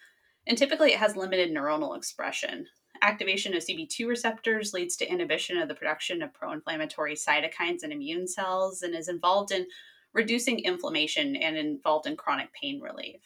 And 0.47 0.57
typically, 0.57 0.93
it 0.93 0.97
has 0.97 1.15
limited 1.15 1.51
neuronal 1.51 1.95
expression. 1.95 2.65
Activation 3.03 3.53
of 3.53 3.63
CB2 3.63 4.07
receptors 4.07 4.73
leads 4.73 4.95
to 4.97 5.09
inhibition 5.09 5.59
of 5.59 5.67
the 5.67 5.75
production 5.75 6.23
of 6.23 6.33
pro 6.33 6.53
inflammatory 6.53 7.13
cytokines 7.13 7.83
in 7.83 7.91
immune 7.91 8.27
cells 8.27 8.81
and 8.81 8.95
is 8.95 9.09
involved 9.09 9.51
in 9.51 9.67
reducing 10.13 10.59
inflammation 10.59 11.35
and 11.35 11.57
involved 11.57 12.07
in 12.07 12.15
chronic 12.15 12.49
pain 12.53 12.81
relief. 12.81 13.21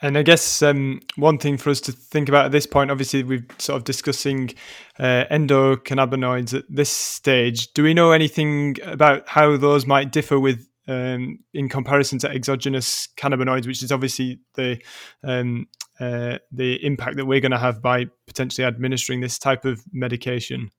And 0.00 0.16
I 0.16 0.22
guess 0.22 0.62
um, 0.62 1.00
one 1.16 1.38
thing 1.38 1.56
for 1.56 1.70
us 1.70 1.80
to 1.82 1.92
think 1.92 2.28
about 2.28 2.46
at 2.46 2.52
this 2.52 2.66
point, 2.66 2.90
obviously, 2.90 3.24
we're 3.24 3.46
sort 3.58 3.78
of 3.78 3.84
discussing 3.84 4.50
uh, 4.98 5.24
endocannabinoids 5.30 6.56
at 6.56 6.64
this 6.68 6.90
stage. 6.90 7.72
Do 7.72 7.82
we 7.82 7.94
know 7.94 8.12
anything 8.12 8.76
about 8.84 9.28
how 9.28 9.56
those 9.56 9.86
might 9.86 10.12
differ 10.12 10.38
with 10.38 10.68
um, 10.86 11.40
in 11.52 11.68
comparison 11.68 12.18
to 12.20 12.30
exogenous 12.30 13.08
cannabinoids, 13.16 13.66
which 13.66 13.82
is 13.82 13.92
obviously 13.92 14.38
the 14.54 14.80
um, 15.24 15.66
uh, 15.98 16.38
the 16.52 16.84
impact 16.86 17.16
that 17.16 17.26
we're 17.26 17.40
going 17.40 17.50
to 17.50 17.58
have 17.58 17.82
by 17.82 18.06
potentially 18.26 18.64
administering 18.64 19.20
this 19.20 19.38
type 19.38 19.64
of 19.64 19.82
medication? 19.92 20.70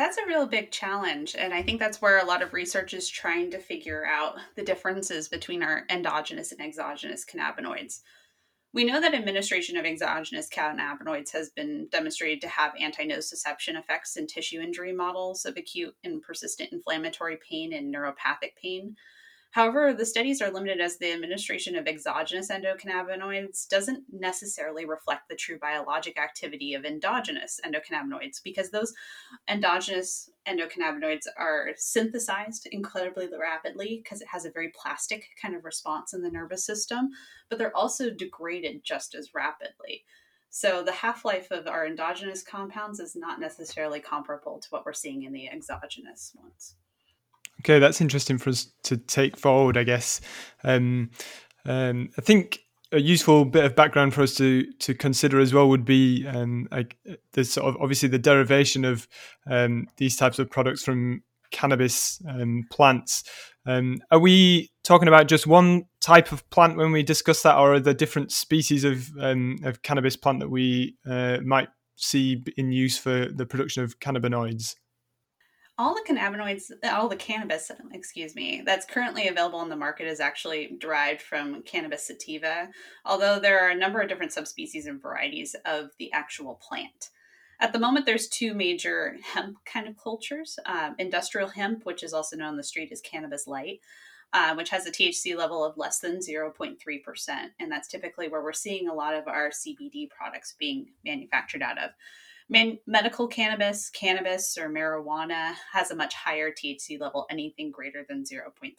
That's 0.00 0.16
a 0.16 0.26
real 0.26 0.46
big 0.46 0.70
challenge. 0.70 1.36
And 1.36 1.52
I 1.52 1.62
think 1.62 1.78
that's 1.78 2.00
where 2.00 2.18
a 2.18 2.24
lot 2.24 2.40
of 2.40 2.54
research 2.54 2.94
is 2.94 3.06
trying 3.06 3.50
to 3.50 3.58
figure 3.58 4.06
out 4.06 4.36
the 4.56 4.62
differences 4.62 5.28
between 5.28 5.62
our 5.62 5.84
endogenous 5.90 6.52
and 6.52 6.60
exogenous 6.62 7.26
cannabinoids. 7.26 8.00
We 8.72 8.84
know 8.84 8.98
that 8.98 9.12
administration 9.12 9.76
of 9.76 9.84
exogenous 9.84 10.48
cannabinoids 10.48 11.32
has 11.32 11.50
been 11.50 11.86
demonstrated 11.92 12.40
to 12.40 12.48
have 12.48 12.72
anti 12.80 13.06
nociception 13.06 13.78
effects 13.78 14.16
in 14.16 14.26
tissue 14.26 14.62
injury 14.62 14.94
models 14.94 15.44
of 15.44 15.58
acute 15.58 15.94
and 16.02 16.22
persistent 16.22 16.72
inflammatory 16.72 17.38
pain 17.46 17.74
and 17.74 17.94
neuropathic 17.94 18.56
pain. 18.56 18.96
However, 19.52 19.92
the 19.92 20.06
studies 20.06 20.40
are 20.40 20.50
limited 20.50 20.80
as 20.80 20.98
the 20.98 21.12
administration 21.12 21.74
of 21.74 21.88
exogenous 21.88 22.50
endocannabinoids 22.50 23.68
doesn't 23.68 24.04
necessarily 24.12 24.84
reflect 24.84 25.28
the 25.28 25.34
true 25.34 25.58
biologic 25.58 26.18
activity 26.18 26.74
of 26.74 26.84
endogenous 26.84 27.60
endocannabinoids 27.64 28.40
because 28.44 28.70
those 28.70 28.94
endogenous 29.48 30.30
endocannabinoids 30.46 31.26
are 31.36 31.70
synthesized 31.76 32.68
incredibly 32.70 33.28
rapidly 33.28 34.00
because 34.04 34.20
it 34.20 34.28
has 34.28 34.44
a 34.44 34.52
very 34.52 34.68
plastic 34.68 35.24
kind 35.42 35.56
of 35.56 35.64
response 35.64 36.14
in 36.14 36.22
the 36.22 36.30
nervous 36.30 36.64
system, 36.64 37.08
but 37.48 37.58
they're 37.58 37.76
also 37.76 38.08
degraded 38.08 38.84
just 38.84 39.16
as 39.16 39.34
rapidly. 39.34 40.04
So 40.50 40.84
the 40.84 40.92
half 40.92 41.24
life 41.24 41.50
of 41.50 41.66
our 41.66 41.86
endogenous 41.86 42.44
compounds 42.44 43.00
is 43.00 43.16
not 43.16 43.40
necessarily 43.40 43.98
comparable 43.98 44.60
to 44.60 44.68
what 44.70 44.86
we're 44.86 44.92
seeing 44.92 45.24
in 45.24 45.32
the 45.32 45.48
exogenous 45.48 46.32
ones. 46.40 46.76
Okay, 47.60 47.78
that's 47.78 48.00
interesting 48.00 48.38
for 48.38 48.50
us 48.50 48.72
to 48.84 48.96
take 48.96 49.36
forward, 49.36 49.76
I 49.76 49.84
guess. 49.84 50.20
Um, 50.64 51.10
um, 51.66 52.08
I 52.16 52.22
think 52.22 52.60
a 52.92 53.00
useful 53.00 53.44
bit 53.44 53.64
of 53.64 53.76
background 53.76 54.14
for 54.14 54.22
us 54.22 54.34
to 54.36 54.64
to 54.80 54.94
consider 54.94 55.38
as 55.38 55.54
well 55.54 55.68
would 55.68 55.84
be 55.84 56.26
um, 56.26 56.66
like 56.70 56.96
the 57.34 57.44
sort 57.44 57.68
of 57.68 57.80
obviously 57.80 58.08
the 58.08 58.18
derivation 58.18 58.84
of 58.84 59.06
um, 59.48 59.86
these 59.96 60.16
types 60.16 60.38
of 60.38 60.50
products 60.50 60.82
from 60.82 61.22
cannabis 61.50 62.20
um, 62.28 62.64
plants. 62.70 63.24
Um, 63.66 63.98
are 64.10 64.18
we 64.18 64.70
talking 64.82 65.08
about 65.08 65.28
just 65.28 65.46
one 65.46 65.84
type 66.00 66.32
of 66.32 66.48
plant 66.50 66.76
when 66.76 66.92
we 66.92 67.02
discuss 67.02 67.42
that, 67.42 67.58
or 67.58 67.74
are 67.74 67.80
there 67.80 67.94
different 67.94 68.32
species 68.32 68.84
of 68.84 69.10
of 69.18 69.82
cannabis 69.82 70.16
plant 70.16 70.40
that 70.40 70.50
we 70.50 70.96
uh, 71.06 71.38
might 71.44 71.68
see 71.96 72.42
in 72.56 72.72
use 72.72 72.96
for 72.96 73.26
the 73.26 73.46
production 73.46 73.84
of 73.84 74.00
cannabinoids? 74.00 74.74
All 75.80 75.94
the 75.94 76.04
cannabinoids, 76.06 76.70
all 76.92 77.08
the 77.08 77.16
cannabis, 77.16 77.70
excuse 77.94 78.34
me, 78.34 78.62
that's 78.66 78.84
currently 78.84 79.28
available 79.28 79.58
on 79.58 79.70
the 79.70 79.76
market 79.76 80.06
is 80.06 80.20
actually 80.20 80.76
derived 80.78 81.22
from 81.22 81.62
cannabis 81.62 82.06
sativa, 82.06 82.68
although 83.06 83.40
there 83.40 83.64
are 83.64 83.70
a 83.70 83.74
number 83.74 83.98
of 83.98 84.06
different 84.06 84.30
subspecies 84.30 84.84
and 84.84 85.00
varieties 85.00 85.56
of 85.64 85.88
the 85.98 86.12
actual 86.12 86.60
plant. 86.60 87.08
At 87.60 87.72
the 87.72 87.78
moment, 87.78 88.04
there's 88.04 88.28
two 88.28 88.52
major 88.52 89.16
hemp 89.22 89.56
kind 89.64 89.88
of 89.88 89.96
cultures 89.96 90.58
um, 90.66 90.96
industrial 90.98 91.48
hemp, 91.48 91.86
which 91.86 92.02
is 92.02 92.12
also 92.12 92.36
known 92.36 92.48
on 92.48 92.56
the 92.58 92.62
street 92.62 92.92
as 92.92 93.00
cannabis 93.00 93.46
light. 93.46 93.80
Uh, 94.32 94.54
which 94.54 94.70
has 94.70 94.86
a 94.86 94.92
THC 94.92 95.36
level 95.36 95.64
of 95.64 95.76
less 95.76 95.98
than 95.98 96.20
0.3%. 96.20 96.76
And 97.58 97.72
that's 97.72 97.88
typically 97.88 98.28
where 98.28 98.40
we're 98.40 98.52
seeing 98.52 98.88
a 98.88 98.94
lot 98.94 99.12
of 99.12 99.26
our 99.26 99.50
CBD 99.50 100.08
products 100.08 100.54
being 100.56 100.90
manufactured 101.04 101.62
out 101.62 101.78
of. 101.78 101.90
Man- 102.50 102.78
medical 102.86 103.28
cannabis, 103.28 103.90
cannabis, 103.90 104.58
or 104.58 104.68
marijuana 104.68 105.54
has 105.72 105.92
a 105.92 105.96
much 105.96 106.14
higher 106.14 106.50
THC 106.50 107.00
level, 107.00 107.26
anything 107.30 107.70
greater 107.70 108.04
than 108.08 108.24
0.3%. 108.24 108.74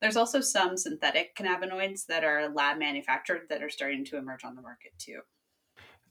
There's 0.00 0.16
also 0.16 0.40
some 0.40 0.76
synthetic 0.76 1.36
cannabinoids 1.36 2.06
that 2.06 2.24
are 2.24 2.48
lab 2.48 2.78
manufactured 2.78 3.42
that 3.50 3.62
are 3.62 3.68
starting 3.68 4.04
to 4.06 4.16
emerge 4.16 4.44
on 4.44 4.56
the 4.56 4.62
market 4.62 4.92
too. 4.98 5.20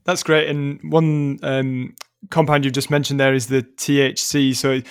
That's 0.06 0.22
great. 0.22 0.48
And 0.48 0.80
one 0.92 1.40
um, 1.42 1.96
compound 2.30 2.64
you've 2.64 2.74
just 2.76 2.92
mentioned 2.92 3.20
there 3.20 3.34
is 3.34 3.48
the 3.48 3.64
THC. 3.64 4.56
So 4.56 4.82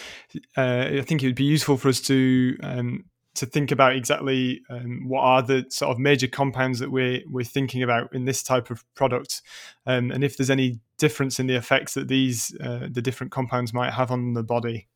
uh, 0.57 0.99
I 0.99 1.03
think 1.03 1.23
it 1.23 1.27
would 1.27 1.37
be 1.37 1.45
useful 1.45 1.77
for 1.77 1.89
us 1.89 2.01
to 2.03 2.57
um, 2.63 3.05
to 3.35 3.47
think 3.47 3.71
about 3.71 3.97
exactly 3.97 4.63
um, 4.71 5.09
what 5.09 5.23
are 5.23 5.43
the 5.43 5.67
sort 5.69 5.91
of 5.91 5.99
major 5.99 6.29
compounds 6.29 6.79
that 6.79 6.91
we're 6.91 7.21
we're 7.29 7.45
thinking 7.45 7.83
about 7.83 8.15
in 8.15 8.25
this 8.25 8.43
type 8.43 8.71
of 8.71 8.85
product, 8.95 9.43
um, 9.87 10.11
and 10.11 10.23
if 10.23 10.37
there's 10.37 10.51
any 10.51 10.81
difference 10.99 11.41
in 11.41 11.47
the 11.47 11.57
effects 11.57 11.95
that 11.95 12.09
these 12.09 12.57
uh, 12.63 12.89
the 12.91 13.03
different 13.03 13.33
compounds 13.33 13.73
might 13.73 13.93
have 13.93 14.11
on 14.11 14.35
the 14.35 14.43
body. 14.43 14.89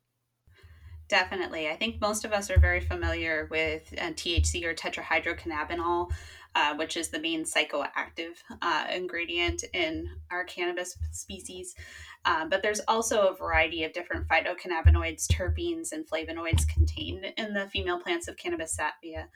Definitely, 1.09 1.67
I 1.67 1.75
think 1.75 1.99
most 1.99 2.23
of 2.23 2.31
us 2.31 2.49
are 2.51 2.59
very 2.59 2.79
familiar 2.79 3.47
with 3.49 3.93
uh, 3.97 4.11
THC 4.11 4.63
or 4.63 4.73
tetrahydrocannabinol 4.73 6.11
uh, 6.55 6.75
which 6.75 6.97
is 6.97 7.09
the 7.09 7.19
main 7.19 7.43
psychoactive 7.43 8.37
uh, 8.61 8.85
ingredient 8.93 9.63
in 9.73 10.09
our 10.31 10.43
cannabis 10.43 10.97
species. 11.11 11.75
Uh, 12.25 12.45
but 12.45 12.61
there's 12.61 12.81
also 12.87 13.27
a 13.27 13.35
variety 13.35 13.83
of 13.83 13.93
different 13.93 14.27
phytocannabinoids, 14.27 15.27
terpenes, 15.27 15.91
and 15.91 16.07
flavonoids 16.07 16.67
contained 16.67 17.25
in 17.37 17.53
the 17.53 17.69
female 17.69 17.99
plants 17.99 18.27
of 18.27 18.35
cannabis 18.35 18.73
sativa. 18.73 19.27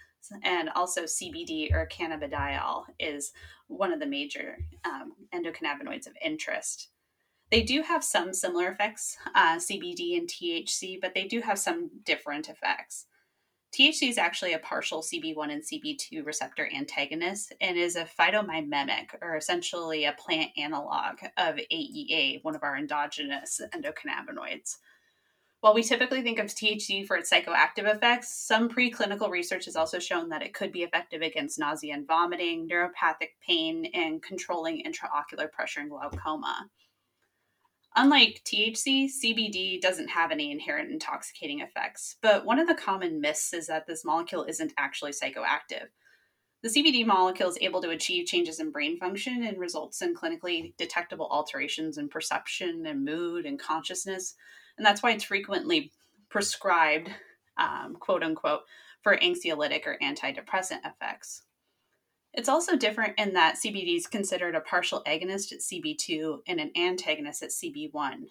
And 0.43 0.69
also, 0.69 1.03
CBD 1.03 1.73
or 1.73 1.87
cannabidiol 1.87 2.85
is 2.97 3.31
one 3.67 3.91
of 3.91 3.99
the 3.99 4.05
major 4.05 4.57
um, 4.85 5.13
endocannabinoids 5.33 6.07
of 6.07 6.13
interest. 6.23 6.89
They 7.51 7.61
do 7.61 7.81
have 7.83 8.03
some 8.03 8.33
similar 8.33 8.69
effects, 8.69 9.17
uh, 9.35 9.57
CBD 9.57 10.17
and 10.17 10.27
THC, 10.27 10.99
but 10.99 11.13
they 11.13 11.25
do 11.25 11.41
have 11.41 11.59
some 11.59 11.89
different 12.03 12.49
effects. 12.49 13.05
THC 13.73 14.09
is 14.09 14.19
actually 14.19 14.53
a 14.53 14.59
partial 14.59 15.01
CB1 15.01 15.51
and 15.51 15.63
CB2 15.63 16.23
receptor 16.25 16.69
antagonist 16.73 17.53
and 17.59 17.75
is 17.75 17.95
a 17.95 18.05
phytomimemic, 18.05 19.15
or 19.19 19.35
essentially 19.35 20.05
a 20.05 20.13
plant 20.13 20.51
analog 20.57 21.17
of 21.37 21.55
AEA, 21.55 22.43
one 22.43 22.55
of 22.55 22.61
our 22.61 22.77
endogenous 22.77 23.59
endocannabinoids. 23.73 24.77
While 25.61 25.73
we 25.73 25.81
typically 25.81 26.21
think 26.21 26.39
of 26.39 26.47
THC 26.47 27.07
for 27.07 27.15
its 27.15 27.31
psychoactive 27.31 27.91
effects, 27.91 28.35
some 28.35 28.69
preclinical 28.69 29.29
research 29.29 29.65
has 29.65 29.75
also 29.75 29.97
shown 29.97 30.29
that 30.29 30.43
it 30.43 30.53
could 30.53 30.71
be 30.71 30.83
effective 30.83 31.21
against 31.21 31.57
nausea 31.57 31.95
and 31.95 32.05
vomiting, 32.05 32.67
neuropathic 32.67 33.29
pain, 33.47 33.89
and 33.93 34.21
controlling 34.21 34.83
intraocular 34.83 35.51
pressure 35.51 35.79
in 35.79 35.87
glaucoma. 35.87 36.69
Unlike 37.95 38.41
THC, 38.45 39.05
CBD 39.05 39.79
doesn't 39.79 40.09
have 40.09 40.31
any 40.31 40.51
inherent 40.51 40.91
intoxicating 40.91 41.59
effects, 41.59 42.15
but 42.21 42.43
one 42.43 42.57
of 42.57 42.67
the 42.67 42.73
common 42.73 43.21
myths 43.21 43.53
is 43.53 43.67
that 43.67 43.85
this 43.85 44.03
molecule 44.03 44.45
isn't 44.45 44.73
actually 44.77 45.11
psychoactive. 45.11 45.87
The 46.63 46.69
CBD 46.69 47.05
molecule 47.05 47.49
is 47.49 47.57
able 47.61 47.81
to 47.81 47.89
achieve 47.89 48.25
changes 48.25 48.59
in 48.59 48.71
brain 48.71 48.97
function 48.97 49.43
and 49.43 49.59
results 49.59 50.01
in 50.01 50.15
clinically 50.15 50.73
detectable 50.77 51.27
alterations 51.29 51.97
in 51.97 52.09
perception 52.09 52.85
and 52.87 53.05
mood 53.05 53.45
and 53.45 53.59
consciousness. 53.59 54.35
And 54.77 54.85
that's 54.85 55.03
why 55.03 55.11
it's 55.11 55.25
frequently 55.25 55.91
prescribed, 56.29 57.09
um, 57.57 57.97
quote 57.99 58.23
unquote, 58.23 58.61
for 59.03 59.17
anxiolytic 59.17 59.85
or 59.85 59.97
antidepressant 60.01 60.79
effects. 60.85 61.43
It's 62.33 62.49
also 62.49 62.75
different 62.75 63.13
in 63.19 63.33
that 63.33 63.57
CBD 63.57 63.95
is 63.95 64.07
considered 64.07 64.55
a 64.55 64.61
partial 64.61 65.03
agonist 65.05 65.51
at 65.51 65.59
CB2 65.59 66.39
and 66.47 66.59
an 66.59 66.71
antagonist 66.75 67.43
at 67.43 67.49
CB1. 67.49 68.25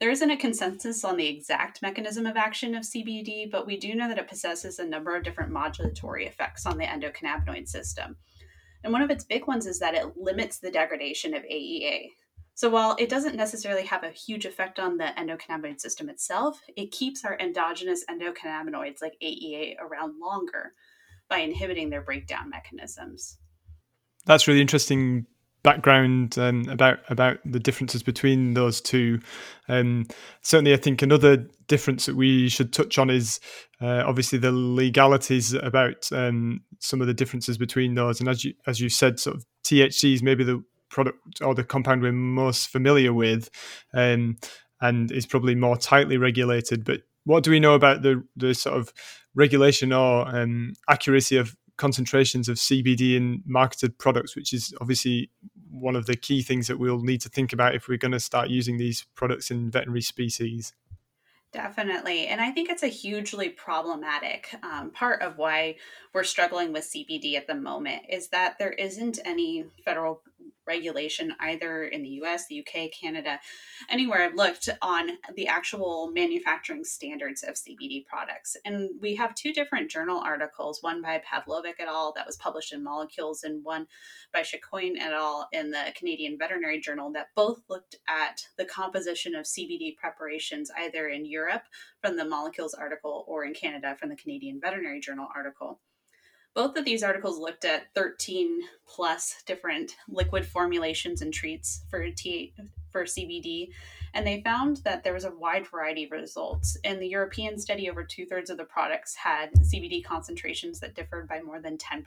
There 0.00 0.10
isn't 0.10 0.30
a 0.30 0.36
consensus 0.36 1.04
on 1.04 1.16
the 1.16 1.26
exact 1.26 1.82
mechanism 1.82 2.26
of 2.26 2.36
action 2.36 2.74
of 2.74 2.82
CBD, 2.82 3.50
but 3.50 3.66
we 3.66 3.76
do 3.76 3.94
know 3.94 4.08
that 4.08 4.18
it 4.18 4.28
possesses 4.28 4.78
a 4.78 4.86
number 4.86 5.14
of 5.14 5.22
different 5.22 5.52
modulatory 5.52 6.26
effects 6.26 6.66
on 6.66 6.78
the 6.78 6.84
endocannabinoid 6.84 7.68
system. 7.68 8.16
And 8.82 8.92
one 8.92 9.02
of 9.02 9.10
its 9.10 9.24
big 9.24 9.46
ones 9.46 9.66
is 9.66 9.78
that 9.78 9.94
it 9.94 10.16
limits 10.16 10.58
the 10.58 10.70
degradation 10.70 11.34
of 11.34 11.42
AEA. 11.42 12.08
So 12.54 12.70
while 12.70 12.96
it 12.98 13.08
doesn't 13.08 13.36
necessarily 13.36 13.84
have 13.84 14.04
a 14.04 14.10
huge 14.10 14.46
effect 14.46 14.78
on 14.78 14.96
the 14.96 15.12
endocannabinoid 15.18 15.80
system 15.80 16.08
itself, 16.08 16.60
it 16.76 16.92
keeps 16.92 17.24
our 17.24 17.38
endogenous 17.38 18.04
endocannabinoids 18.06 19.02
like 19.02 19.16
AEA 19.22 19.76
around 19.80 20.20
longer, 20.20 20.72
by 21.34 21.40
inhibiting 21.40 21.90
their 21.90 22.02
breakdown 22.02 22.48
mechanisms. 22.48 23.38
That's 24.26 24.46
really 24.46 24.60
interesting 24.60 25.26
background 25.64 26.38
um, 26.38 26.68
about 26.68 26.98
about 27.08 27.38
the 27.44 27.58
differences 27.58 28.02
between 28.02 28.54
those 28.54 28.80
two. 28.80 29.18
Um, 29.68 30.06
certainly, 30.42 30.72
I 30.72 30.76
think 30.76 31.02
another 31.02 31.48
difference 31.66 32.06
that 32.06 32.14
we 32.14 32.48
should 32.48 32.72
touch 32.72 32.98
on 32.98 33.10
is 33.10 33.40
uh, 33.80 34.04
obviously 34.06 34.38
the 34.38 34.52
legalities 34.52 35.54
about 35.54 36.08
um, 36.12 36.60
some 36.78 37.00
of 37.00 37.08
the 37.08 37.14
differences 37.14 37.58
between 37.58 37.94
those. 37.94 38.20
And 38.20 38.28
as 38.28 38.44
you 38.44 38.54
as 38.66 38.80
you 38.80 38.88
said, 38.88 39.18
sort 39.18 39.36
of 39.36 39.44
THC 39.64 40.14
is 40.14 40.22
maybe 40.22 40.44
the 40.44 40.62
product 40.88 41.18
or 41.42 41.54
the 41.54 41.64
compound 41.64 42.02
we're 42.02 42.12
most 42.12 42.68
familiar 42.68 43.12
with, 43.12 43.50
um, 43.92 44.36
and 44.80 45.10
is 45.10 45.26
probably 45.26 45.56
more 45.56 45.76
tightly 45.76 46.16
regulated. 46.16 46.84
But 46.84 47.00
what 47.24 47.42
do 47.42 47.50
we 47.50 47.60
know 47.60 47.74
about 47.74 48.02
the 48.02 48.22
the 48.36 48.54
sort 48.54 48.76
of 48.76 48.92
regulation 49.34 49.92
or 49.92 50.28
um, 50.28 50.74
accuracy 50.88 51.36
of 51.36 51.56
concentrations 51.76 52.48
of 52.48 52.56
CBD 52.56 53.16
in 53.16 53.42
marketed 53.46 53.98
products, 53.98 54.36
which 54.36 54.52
is 54.52 54.74
obviously 54.80 55.30
one 55.70 55.96
of 55.96 56.06
the 56.06 56.16
key 56.16 56.42
things 56.42 56.68
that 56.68 56.78
we'll 56.78 57.02
need 57.02 57.20
to 57.20 57.28
think 57.28 57.52
about 57.52 57.74
if 57.74 57.88
we're 57.88 57.98
going 57.98 58.12
to 58.12 58.20
start 58.20 58.48
using 58.48 58.78
these 58.78 59.06
products 59.14 59.50
in 59.50 59.70
veterinary 59.70 60.02
species. 60.02 60.72
Definitely. 61.52 62.26
And 62.26 62.40
I 62.40 62.50
think 62.50 62.68
it's 62.68 62.82
a 62.82 62.88
hugely 62.88 63.48
problematic 63.48 64.56
um, 64.64 64.90
part 64.90 65.22
of 65.22 65.38
why 65.38 65.76
we're 66.12 66.24
struggling 66.24 66.72
with 66.72 66.82
CBD 66.82 67.36
at 67.36 67.46
the 67.46 67.54
moment 67.54 68.02
is 68.08 68.28
that 68.30 68.58
there 68.58 68.72
isn't 68.72 69.20
any 69.24 69.66
federal 69.84 70.22
regulation 70.66 71.34
either 71.40 71.84
in 71.84 72.02
the 72.02 72.20
US, 72.22 72.46
the 72.46 72.60
UK, 72.60 72.90
Canada, 72.90 73.38
anywhere 73.88 74.22
I've 74.22 74.34
looked 74.34 74.68
on 74.82 75.10
the 75.34 75.48
actual 75.48 76.10
manufacturing 76.14 76.84
standards 76.84 77.42
of 77.42 77.54
CBD 77.54 78.06
products. 78.06 78.56
And 78.64 78.90
we 79.00 79.14
have 79.16 79.34
two 79.34 79.52
different 79.52 79.90
journal 79.90 80.20
articles, 80.24 80.82
one 80.82 81.02
by 81.02 81.20
Pavlovic 81.20 81.74
et 81.78 81.88
al. 81.88 82.12
that 82.16 82.26
was 82.26 82.36
published 82.36 82.72
in 82.72 82.82
Molecules, 82.82 83.44
and 83.44 83.64
one 83.64 83.86
by 84.32 84.40
Chicoine 84.40 84.98
et 84.98 85.12
al. 85.12 85.48
in 85.52 85.70
the 85.70 85.92
Canadian 85.96 86.38
Veterinary 86.38 86.80
Journal 86.80 87.12
that 87.12 87.28
both 87.34 87.62
looked 87.68 87.96
at 88.08 88.42
the 88.56 88.64
composition 88.64 89.34
of 89.34 89.46
CBD 89.46 89.96
preparations 89.96 90.70
either 90.78 91.08
in 91.08 91.24
Europe 91.24 91.62
from 92.00 92.16
the 92.16 92.24
Molecules 92.24 92.74
article 92.74 93.24
or 93.26 93.44
in 93.44 93.54
Canada 93.54 93.96
from 93.98 94.08
the 94.08 94.16
Canadian 94.16 94.60
Veterinary 94.60 95.00
Journal 95.00 95.28
article. 95.34 95.80
Both 96.54 96.76
of 96.76 96.84
these 96.84 97.02
articles 97.02 97.38
looked 97.38 97.64
at 97.64 97.92
13 97.94 98.60
plus 98.86 99.42
different 99.44 99.96
liquid 100.08 100.46
formulations 100.46 101.20
and 101.20 101.34
treats 101.34 101.84
for 101.90 102.08
T 102.10 102.54
for 102.92 103.02
CBD, 103.02 103.70
and 104.14 104.24
they 104.24 104.40
found 104.42 104.76
that 104.84 105.02
there 105.02 105.12
was 105.12 105.24
a 105.24 105.34
wide 105.34 105.66
variety 105.66 106.04
of 106.04 106.12
results. 106.12 106.76
In 106.84 107.00
the 107.00 107.08
European 107.08 107.58
study, 107.58 107.90
over 107.90 108.04
two 108.04 108.24
thirds 108.24 108.50
of 108.50 108.56
the 108.56 108.64
products 108.64 109.16
had 109.16 109.52
CBD 109.54 110.04
concentrations 110.04 110.78
that 110.78 110.94
differed 110.94 111.26
by 111.26 111.40
more 111.40 111.60
than 111.60 111.76
10% 111.76 112.04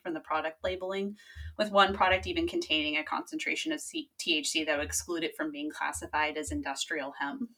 from 0.00 0.14
the 0.14 0.20
product 0.20 0.62
labeling, 0.62 1.16
with 1.56 1.72
one 1.72 1.92
product 1.92 2.28
even 2.28 2.46
containing 2.46 2.98
a 2.98 3.02
concentration 3.02 3.72
of 3.72 3.80
C- 3.80 4.10
THC 4.20 4.64
that 4.64 4.78
would 4.78 4.86
exclude 4.86 5.24
it 5.24 5.36
from 5.36 5.50
being 5.50 5.70
classified 5.70 6.36
as 6.36 6.52
industrial 6.52 7.14
hemp. 7.18 7.50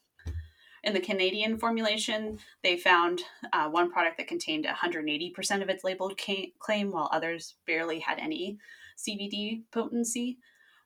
In 0.82 0.94
the 0.94 1.00
Canadian 1.00 1.58
formulation, 1.58 2.38
they 2.62 2.76
found 2.76 3.22
uh, 3.52 3.68
one 3.68 3.90
product 3.90 4.16
that 4.16 4.28
contained 4.28 4.64
180% 4.66 5.62
of 5.62 5.68
its 5.68 5.84
labeled 5.84 6.18
ca- 6.18 6.54
claim, 6.58 6.90
while 6.90 7.08
others 7.12 7.56
barely 7.66 7.98
had 8.00 8.18
any 8.18 8.58
CBD 8.96 9.62
potency. 9.70 10.38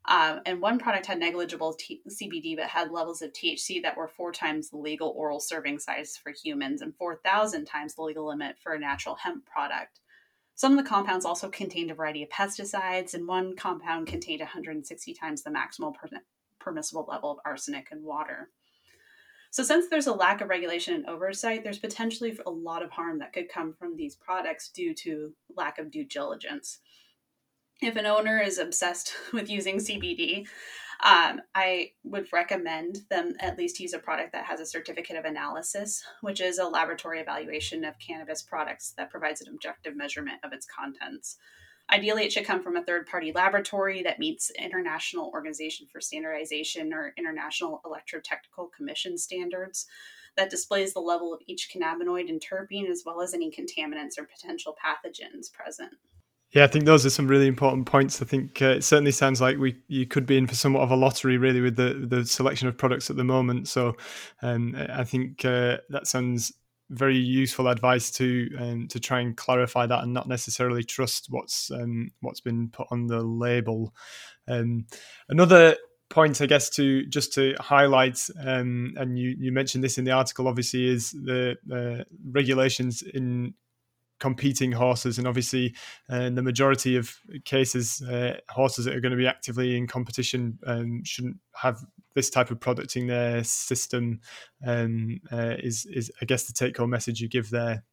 Um, 0.07 0.41
and 0.45 0.61
one 0.61 0.79
product 0.79 1.07
had 1.07 1.19
negligible 1.19 1.75
T- 1.75 2.03
CBD 2.09 2.57
but 2.57 2.67
had 2.67 2.91
levels 2.91 3.23
of 3.23 3.33
THC 3.33 3.83
that 3.83 3.97
were 3.97 4.09
four 4.09 4.33
times 4.33 4.69
the 4.69 4.77
legal 4.77 5.15
oral 5.17 5.41
serving 5.41 5.79
size 5.79 6.17
for 6.17 6.31
humans 6.31 6.83
and 6.83 6.95
4,000 6.97 7.65
times 7.65 7.95
the 7.95 8.03
legal 8.03 8.27
limit 8.27 8.57
for 8.59 8.75
a 8.75 8.79
natural 8.79 9.15
hemp 9.15 9.47
product. 9.47 10.01
Some 10.57 10.73
of 10.73 10.85
the 10.85 10.89
compounds 10.89 11.25
also 11.25 11.49
contained 11.49 11.91
a 11.91 11.95
variety 11.95 12.23
of 12.23 12.29
pesticides, 12.29 13.15
and 13.15 13.27
one 13.27 13.57
compound 13.57 14.07
contained 14.07 14.41
160 14.41 15.15
times 15.15 15.43
the 15.43 15.51
maximal 15.51 15.95
per- 15.95 16.21
permissible 16.61 17.07
level 17.09 17.31
of 17.33 17.39
arsenic 17.45 17.89
in 17.91 18.03
water. 18.03 18.51
So, 19.55 19.63
since 19.63 19.87
there's 19.89 20.09
a 20.09 20.13
lack 20.13 20.41
of 20.41 20.49
regulation 20.49 20.95
and 20.95 21.07
oversight, 21.07 21.63
there's 21.63 21.79
potentially 21.79 22.37
a 22.45 22.51
lot 22.51 22.83
of 22.83 22.91
harm 22.91 23.21
that 23.21 23.33
could 23.33 23.49
come 23.49 23.73
from 23.73 23.97
these 23.97 24.17
products 24.17 24.69
due 24.69 24.93
to 24.95 25.33
lack 25.57 25.79
of 25.79 25.93
due 25.93 26.05
diligence. 26.05 26.81
If 27.81 27.95
an 27.95 28.05
owner 28.05 28.41
is 28.41 28.59
obsessed 28.59 29.13
with 29.33 29.49
using 29.49 29.77
CBD, 29.77 30.49
um, 31.05 31.41
I 31.55 31.93
would 32.03 32.33
recommend 32.33 33.03
them 33.11 33.35
at 33.39 33.57
least 33.57 33.79
use 33.79 33.93
a 33.93 34.01
product 34.01 34.33
that 34.33 34.47
has 34.47 34.59
a 34.59 34.67
certificate 34.67 35.17
of 35.17 35.25
analysis, 35.25 36.03
which 36.21 36.41
is 36.41 36.59
a 36.59 36.67
laboratory 36.67 37.21
evaluation 37.21 37.85
of 37.85 37.95
cannabis 38.05 38.43
products 38.43 38.93
that 38.97 39.11
provides 39.11 39.41
an 39.41 39.55
objective 39.55 39.95
measurement 39.95 40.41
of 40.43 40.53
its 40.53 40.67
contents. 40.67 41.37
Ideally, 41.93 42.25
it 42.25 42.33
should 42.33 42.47
come 42.47 42.63
from 42.63 42.77
a 42.77 42.83
third 42.83 43.07
party 43.07 43.33
laboratory 43.33 44.03
that 44.03 44.19
meets 44.19 44.51
International 44.51 45.31
Organization 45.35 45.87
for 45.91 46.01
Standardization 46.01 46.95
or 46.95 47.13
International 47.19 47.81
Electrotechnical 47.85 48.73
Commission 48.75 49.19
standards 49.19 49.87
that 50.37 50.51
displays 50.51 50.93
the 50.93 51.01
level 51.01 51.33
of 51.33 51.41
each 51.47 51.71
cannabinoid 51.75 52.29
and 52.29 52.41
terpene 52.41 52.91
as 52.91 53.03
well 53.05 53.21
as 53.21 53.35
any 53.35 53.51
contaminants 53.51 54.19
or 54.19 54.25
potential 54.25 54.77
pathogens 54.83 55.53
present. 55.53 55.93
Yeah, 56.51 56.65
I 56.65 56.69
think 56.69 56.85
those 56.85 57.05
are 57.05 57.11
some 57.11 57.27
really 57.27 57.49
important 57.49 57.87
points. 57.87 58.23
I 58.23 58.25
think 58.25 58.63
uh, 58.63 58.67
it 58.67 58.85
certainly 58.85 59.11
sounds 59.11 59.41
like 59.41 59.59
we 59.59 59.77
you 59.89 60.07
could 60.07 60.25
be 60.25 60.39
in 60.39 60.47
for 60.47 60.55
somewhat 60.55 60.83
of 60.83 60.93
a 60.93 60.97
lottery, 60.97 61.37
really, 61.37 61.61
with 61.61 61.75
the 61.75 62.07
the 62.07 62.25
selection 62.25 62.69
of 62.69 62.79
products 62.79 63.11
at 63.11 63.17
the 63.17 63.25
moment. 63.25 63.67
So, 63.67 63.97
um, 64.41 64.77
I 64.89 65.03
think 65.03 65.45
uh, 65.45 65.79
that 65.91 66.07
sounds 66.07 66.53
very 66.91 67.17
useful 67.17 67.69
advice 67.69 68.11
to 68.13 68.49
um, 68.59 68.89
to 68.89 69.01
try 69.01 69.21
and 69.21 69.37
clarify 69.37 69.87
that 69.87 70.03
and 70.03 70.13
not 70.13 70.29
necessarily 70.29 70.85
trust 70.85 71.27
what's 71.31 71.71
um, 71.71 72.11
what's 72.21 72.41
been 72.41 72.69
put 72.69 72.87
on 72.91 73.07
the 73.07 73.23
label. 73.23 73.95
Um, 74.49 74.87
another 75.29 75.77
point, 76.11 76.41
I 76.41 76.47
guess, 76.47 76.71
to 76.71 77.07
just 77.07 77.33
to 77.35 77.55
highlight, 77.59 78.21
um, 78.39 78.95
and 78.97 79.19
you 79.19 79.35
you 79.39 79.53
mentioned 79.53 79.83
this 79.83 79.99
in 79.99 80.05
the 80.05 80.13
article, 80.13 80.49
obviously, 80.49 80.87
is 80.87 81.11
the 81.11 81.57
uh, 81.73 82.05
regulations 82.31 83.03
in 83.03 83.55
competing 84.21 84.73
horses, 84.73 85.19
and 85.19 85.27
obviously, 85.27 85.75
uh, 86.11 86.17
in 86.17 86.35
the 86.35 86.43
majority 86.43 86.97
of 86.97 87.17
cases, 87.45 88.03
uh, 88.03 88.39
horses 88.49 88.85
that 88.85 88.95
are 88.95 89.01
going 89.01 89.13
to 89.13 89.19
be 89.19 89.27
actively 89.27 89.77
in 89.77 89.87
competition 89.87 90.59
um, 90.67 91.03
shouldn't 91.05 91.37
have 91.55 91.85
this 92.15 92.31
type 92.31 92.51
of 92.51 92.61
product 92.61 92.97
in 92.97 93.07
their 93.07 93.45
system. 93.45 94.21
Um, 94.67 95.21
uh, 95.33 95.57
is 95.59 95.87
is 95.87 96.11
I 96.21 96.25
guess 96.25 96.45
the 96.45 96.53
take 96.53 96.77
home 96.77 96.91
message 96.91 97.21
you 97.21 97.29
give 97.29 97.51
there. 97.51 97.85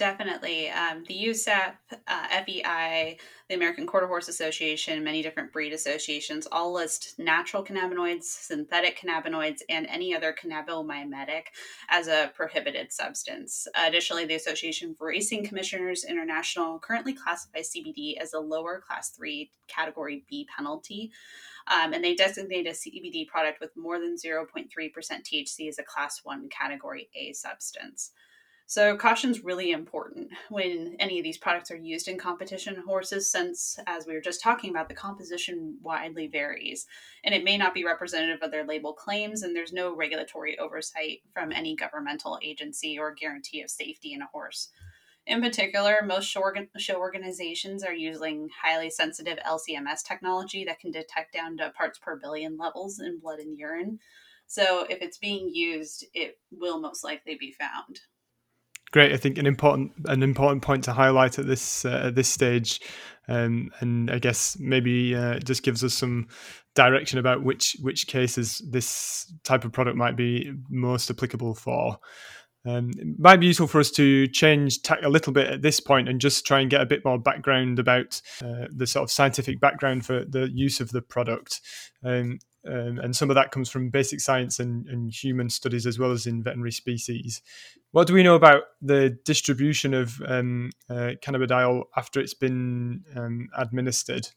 Definitely. 0.00 0.70
Um, 0.70 1.04
the 1.06 1.26
USEF, 1.26 1.74
uh, 2.08 2.42
FEI, 2.46 3.18
the 3.50 3.54
American 3.54 3.86
Quarter 3.86 4.06
Horse 4.06 4.28
Association, 4.28 5.04
many 5.04 5.20
different 5.20 5.52
breed 5.52 5.74
associations 5.74 6.48
all 6.50 6.72
list 6.72 7.18
natural 7.18 7.62
cannabinoids, 7.62 8.22
synthetic 8.22 8.98
cannabinoids, 8.98 9.58
and 9.68 9.86
any 9.88 10.16
other 10.16 10.34
cannabinomimetic 10.34 11.42
as 11.90 12.08
a 12.08 12.32
prohibited 12.34 12.90
substance. 12.90 13.68
Additionally, 13.74 14.24
the 14.24 14.36
Association 14.36 14.94
for 14.94 15.08
Racing 15.08 15.44
Commissioners 15.44 16.04
International 16.04 16.78
currently 16.78 17.12
classifies 17.12 17.70
CBD 17.70 18.16
as 18.16 18.32
a 18.32 18.40
lower 18.40 18.80
class 18.80 19.10
3 19.10 19.50
category 19.68 20.24
B 20.30 20.48
penalty. 20.56 21.12
Um, 21.70 21.92
and 21.92 22.02
they 22.02 22.14
designate 22.14 22.66
a 22.66 22.70
CBD 22.70 23.26
product 23.26 23.60
with 23.60 23.76
more 23.76 23.98
than 23.98 24.16
0.3% 24.16 24.70
THC 24.72 25.68
as 25.68 25.78
a 25.78 25.82
class 25.82 26.20
1 26.24 26.48
category 26.48 27.10
A 27.14 27.34
substance. 27.34 28.12
So 28.70 28.96
caution 28.96 29.32
is 29.32 29.42
really 29.42 29.72
important 29.72 30.28
when 30.48 30.94
any 31.00 31.18
of 31.18 31.24
these 31.24 31.38
products 31.38 31.72
are 31.72 31.76
used 31.76 32.06
in 32.06 32.16
competition 32.16 32.80
horses, 32.86 33.28
since 33.28 33.76
as 33.88 34.06
we 34.06 34.14
were 34.14 34.20
just 34.20 34.40
talking 34.40 34.70
about, 34.70 34.88
the 34.88 34.94
composition 34.94 35.76
widely 35.82 36.28
varies, 36.28 36.86
and 37.24 37.34
it 37.34 37.42
may 37.42 37.58
not 37.58 37.74
be 37.74 37.84
representative 37.84 38.38
of 38.42 38.52
their 38.52 38.64
label 38.64 38.92
claims, 38.92 39.42
and 39.42 39.56
there's 39.56 39.72
no 39.72 39.96
regulatory 39.96 40.56
oversight 40.60 41.18
from 41.34 41.50
any 41.50 41.74
governmental 41.74 42.38
agency 42.44 42.96
or 42.96 43.12
guarantee 43.12 43.60
of 43.60 43.70
safety 43.70 44.12
in 44.12 44.22
a 44.22 44.28
horse. 44.32 44.68
In 45.26 45.42
particular, 45.42 46.02
most 46.04 46.26
show, 46.26 46.44
organizations 46.94 47.82
are 47.82 47.92
using 47.92 48.50
highly 48.62 48.88
sensitive 48.88 49.38
LCMS 49.44 50.04
technology 50.06 50.64
that 50.66 50.78
can 50.78 50.92
detect 50.92 51.32
down 51.32 51.56
to 51.56 51.70
parts 51.70 51.98
per 51.98 52.14
billion 52.14 52.56
levels 52.56 53.00
in 53.00 53.18
blood 53.18 53.40
and 53.40 53.58
urine. 53.58 53.98
So, 54.46 54.86
if 54.88 55.02
it's 55.02 55.18
being 55.18 55.52
used, 55.52 56.06
it 56.14 56.38
will 56.52 56.78
most 56.78 57.02
likely 57.02 57.34
be 57.34 57.50
found 57.50 58.02
great. 58.92 59.12
I 59.12 59.16
think 59.16 59.38
an 59.38 59.46
important 59.46 59.92
an 60.06 60.22
important 60.22 60.62
point 60.62 60.84
to 60.84 60.92
highlight 60.92 61.38
at 61.38 61.46
this 61.46 61.84
uh, 61.84 62.04
at 62.06 62.14
this 62.14 62.28
stage, 62.28 62.80
um, 63.28 63.70
and 63.80 64.10
I 64.10 64.18
guess 64.18 64.56
maybe 64.58 65.14
uh, 65.14 65.38
just 65.38 65.62
gives 65.62 65.84
us 65.84 65.94
some 65.94 66.28
direction 66.74 67.18
about 67.18 67.42
which 67.42 67.76
which 67.80 68.06
cases 68.06 68.62
this 68.70 69.32
type 69.44 69.64
of 69.64 69.72
product 69.72 69.96
might 69.96 70.16
be 70.16 70.52
most 70.68 71.10
applicable 71.10 71.54
for. 71.54 71.98
Um, 72.66 72.90
it 72.98 73.18
might 73.18 73.38
be 73.40 73.46
useful 73.46 73.66
for 73.66 73.80
us 73.80 73.90
to 73.92 74.26
change 74.26 74.82
tack 74.82 74.98
a 75.02 75.08
little 75.08 75.32
bit 75.32 75.46
at 75.46 75.62
this 75.62 75.80
point 75.80 76.10
and 76.10 76.20
just 76.20 76.46
try 76.46 76.60
and 76.60 76.70
get 76.70 76.82
a 76.82 76.86
bit 76.86 77.04
more 77.06 77.18
background 77.18 77.78
about 77.78 78.20
uh, 78.44 78.66
the 78.74 78.86
sort 78.86 79.04
of 79.04 79.10
scientific 79.10 79.60
background 79.60 80.04
for 80.04 80.26
the 80.26 80.50
use 80.52 80.78
of 80.78 80.90
the 80.90 81.00
product. 81.00 81.60
Um, 82.04 82.38
um, 82.66 82.98
and 82.98 83.16
some 83.16 83.30
of 83.30 83.36
that 83.36 83.52
comes 83.52 83.70
from 83.70 83.88
basic 83.88 84.20
science 84.20 84.60
and, 84.60 84.86
and, 84.86 85.10
human 85.10 85.48
studies 85.48 85.86
as 85.86 85.98
well 85.98 86.10
as 86.10 86.26
in 86.26 86.42
veterinary 86.42 86.72
species. 86.72 87.40
What 87.92 88.06
do 88.06 88.12
we 88.12 88.22
know 88.22 88.34
about 88.34 88.64
the 88.82 89.18
distribution 89.24 89.94
of 89.94 90.20
um, 90.26 90.70
uh, 90.88 91.12
cannabidiol 91.22 91.84
after 91.96 92.20
it's 92.20 92.34
been 92.34 93.04
um, 93.16 93.48
administered? 93.56 94.28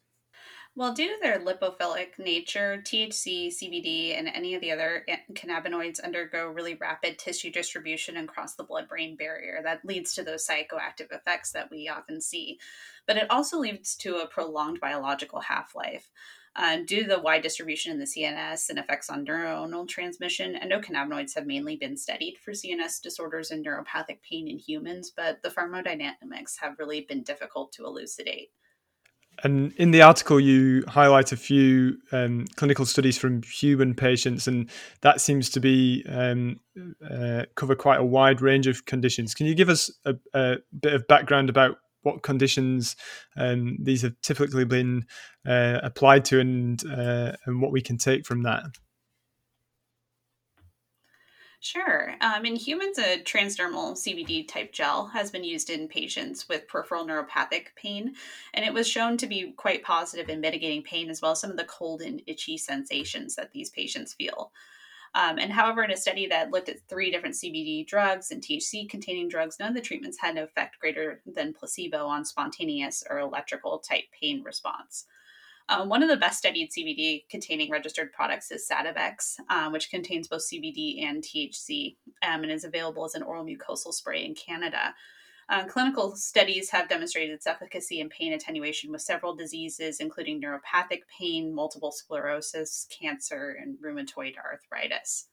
Well, 0.75 0.93
due 0.93 1.07
to 1.07 1.19
their 1.21 1.39
lipophilic 1.39 2.17
nature, 2.17 2.81
THC, 2.83 3.49
CBD, 3.49 4.17
and 4.17 4.27
any 4.27 4.55
of 4.55 4.61
the 4.61 4.71
other 4.71 5.05
cannabinoids 5.33 6.03
undergo 6.03 6.47
really 6.47 6.73
rapid 6.73 7.19
tissue 7.19 7.51
distribution 7.51 8.17
across 8.17 8.55
the 8.55 8.63
blood 8.63 8.87
brain 8.87 9.15
barrier. 9.15 9.59
That 9.63 9.85
leads 9.85 10.15
to 10.15 10.23
those 10.23 10.47
psychoactive 10.47 11.11
effects 11.11 11.51
that 11.51 11.69
we 11.69 11.89
often 11.89 12.21
see. 12.21 12.57
But 13.05 13.17
it 13.17 13.29
also 13.29 13.59
leads 13.59 13.95
to 13.97 14.17
a 14.17 14.27
prolonged 14.27 14.79
biological 14.79 15.41
half 15.41 15.75
life. 15.75 16.09
Uh, 16.55 16.77
due 16.85 17.01
to 17.01 17.09
the 17.09 17.19
wide 17.19 17.41
distribution 17.41 17.91
in 17.91 17.97
the 17.97 18.05
CNS 18.05 18.69
and 18.69 18.77
effects 18.77 19.09
on 19.09 19.25
neuronal 19.25 19.87
transmission, 19.87 20.55
endocannabinoids 20.63 21.33
have 21.33 21.47
mainly 21.47 21.75
been 21.75 21.97
studied 21.97 22.37
for 22.43 22.51
CNS 22.51 23.01
disorders 23.01 23.49
and 23.49 23.65
neuropathic 23.65 24.19
pain 24.29 24.47
in 24.47 24.59
humans, 24.59 25.11
but 25.15 25.41
the 25.41 25.49
pharmacodynamics 25.49 26.59
have 26.61 26.77
really 26.77 27.01
been 27.01 27.23
difficult 27.23 27.71
to 27.73 27.85
elucidate. 27.85 28.49
And 29.43 29.73
in 29.77 29.89
the 29.89 30.03
article, 30.03 30.39
you 30.39 30.83
highlight 30.87 31.31
a 31.31 31.37
few 31.37 31.97
um, 32.11 32.45
clinical 32.55 32.85
studies 32.85 33.17
from 33.17 33.41
human 33.41 33.95
patients, 33.95 34.47
and 34.47 34.69
that 35.01 35.21
seems 35.21 35.49
to 35.51 35.59
be 35.59 36.05
um, 36.07 36.59
uh, 37.09 37.45
cover 37.55 37.75
quite 37.75 37.99
a 37.99 38.05
wide 38.05 38.41
range 38.41 38.67
of 38.67 38.85
conditions. 38.85 39.33
Can 39.33 39.47
you 39.47 39.55
give 39.55 39.69
us 39.69 39.89
a, 40.05 40.15
a 40.35 40.57
bit 40.79 40.93
of 40.93 41.07
background 41.07 41.49
about 41.49 41.77
what 42.03 42.23
conditions 42.23 42.95
um, 43.35 43.77
these 43.81 44.03
have 44.03 44.19
typically 44.21 44.65
been 44.65 45.05
uh, 45.45 45.79
applied 45.83 46.25
to, 46.25 46.39
and 46.39 46.83
uh, 46.85 47.33
and 47.45 47.61
what 47.61 47.71
we 47.71 47.81
can 47.81 47.97
take 47.97 48.25
from 48.25 48.43
that? 48.43 48.63
Sure. 51.63 52.15
Um, 52.19 52.45
in 52.45 52.57
humans, 52.57 52.99
a 52.99 53.21
transdermal 53.23 53.93
CBD 53.93 54.45
type 54.45 54.73
gel 54.73 55.07
has 55.07 55.31
been 55.31 55.45
used 55.45 55.69
in 55.69 55.87
patients 55.87 56.49
with 56.49 56.67
peripheral 56.67 57.07
neuropathic 57.07 57.67
pain, 57.77 58.15
and 58.53 58.65
it 58.65 58.73
was 58.73 58.85
shown 58.85 59.15
to 59.15 59.27
be 59.27 59.53
quite 59.55 59.81
positive 59.81 60.27
in 60.27 60.41
mitigating 60.41 60.83
pain 60.83 61.09
as 61.09 61.21
well 61.21 61.31
as 61.31 61.39
some 61.39 61.51
of 61.51 61.55
the 61.55 61.63
cold 61.63 62.01
and 62.01 62.21
itchy 62.27 62.57
sensations 62.57 63.35
that 63.35 63.53
these 63.53 63.69
patients 63.69 64.13
feel. 64.13 64.51
Um, 65.15 65.37
and 65.37 65.51
however, 65.51 65.83
in 65.83 65.91
a 65.91 65.97
study 65.97 66.27
that 66.27 66.51
looked 66.51 66.69
at 66.69 66.81
three 66.89 67.11
different 67.11 67.35
CBD 67.35 67.85
drugs 67.85 68.31
and 68.31 68.41
THC 68.41 68.89
containing 68.89 69.29
drugs, 69.29 69.57
none 69.59 69.69
of 69.69 69.75
the 69.75 69.81
treatments 69.81 70.17
had 70.19 70.37
an 70.37 70.43
effect 70.43 70.79
greater 70.79 71.21
than 71.25 71.53
placebo 71.53 72.05
on 72.05 72.25
spontaneous 72.25 73.03
or 73.09 73.19
electrical 73.19 73.77
type 73.79 74.05
pain 74.19 74.43
response. 74.43 75.05
Um, 75.69 75.87
one 75.87 76.03
of 76.03 76.09
the 76.09 76.17
best 76.17 76.39
studied 76.39 76.71
CBD 76.71 77.23
containing 77.29 77.71
registered 77.71 78.11
products 78.11 78.51
is 78.51 78.67
Sativex, 78.69 79.39
um, 79.49 79.71
which 79.71 79.89
contains 79.89 80.27
both 80.27 80.41
CBD 80.41 81.03
and 81.03 81.23
THC 81.23 81.95
um, 82.21 82.43
and 82.43 82.51
is 82.51 82.65
available 82.65 83.05
as 83.05 83.15
an 83.15 83.23
oral 83.23 83.45
mucosal 83.45 83.93
spray 83.93 84.25
in 84.25 84.35
Canada. 84.35 84.93
Uh, 85.53 85.63
clinical 85.65 86.15
studies 86.15 86.71
have 86.71 86.89
demonstrated 86.89 87.29
its 87.29 87.45
efficacy 87.45 87.99
in 87.99 88.09
pain 88.09 88.33
attenuation 88.33 88.91
with 88.91 89.03
several 89.03 89.35
diseases, 89.35 89.99
including 89.99 90.41
neuropathic 90.41 91.01
pain, 91.15 91.53
multiple 91.53 91.91
sclerosis, 91.91 92.87
cancer, 92.99 93.55
and 93.61 93.77
rheumatoid 93.77 94.33
arthritis. 94.35 95.27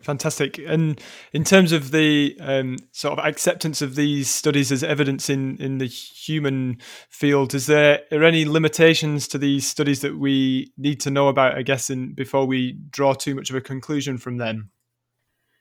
Fantastic. 0.00 0.58
And 0.58 1.00
in 1.32 1.44
terms 1.44 1.70
of 1.70 1.92
the 1.92 2.36
um, 2.40 2.78
sort 2.90 3.16
of 3.16 3.24
acceptance 3.24 3.80
of 3.80 3.94
these 3.94 4.28
studies 4.28 4.72
as 4.72 4.82
evidence 4.82 5.30
in, 5.30 5.56
in 5.58 5.78
the 5.78 5.86
human 5.86 6.78
field, 7.08 7.54
is 7.54 7.66
there 7.66 8.00
are 8.10 8.24
any 8.24 8.44
limitations 8.44 9.28
to 9.28 9.38
these 9.38 9.68
studies 9.68 10.00
that 10.00 10.18
we 10.18 10.72
need 10.76 10.98
to 11.02 11.12
know 11.12 11.28
about, 11.28 11.56
I 11.56 11.62
guess, 11.62 11.90
in, 11.90 12.12
before 12.12 12.44
we 12.44 12.76
draw 12.90 13.14
too 13.14 13.36
much 13.36 13.50
of 13.50 13.56
a 13.56 13.60
conclusion 13.60 14.18
from 14.18 14.38
them? 14.38 14.72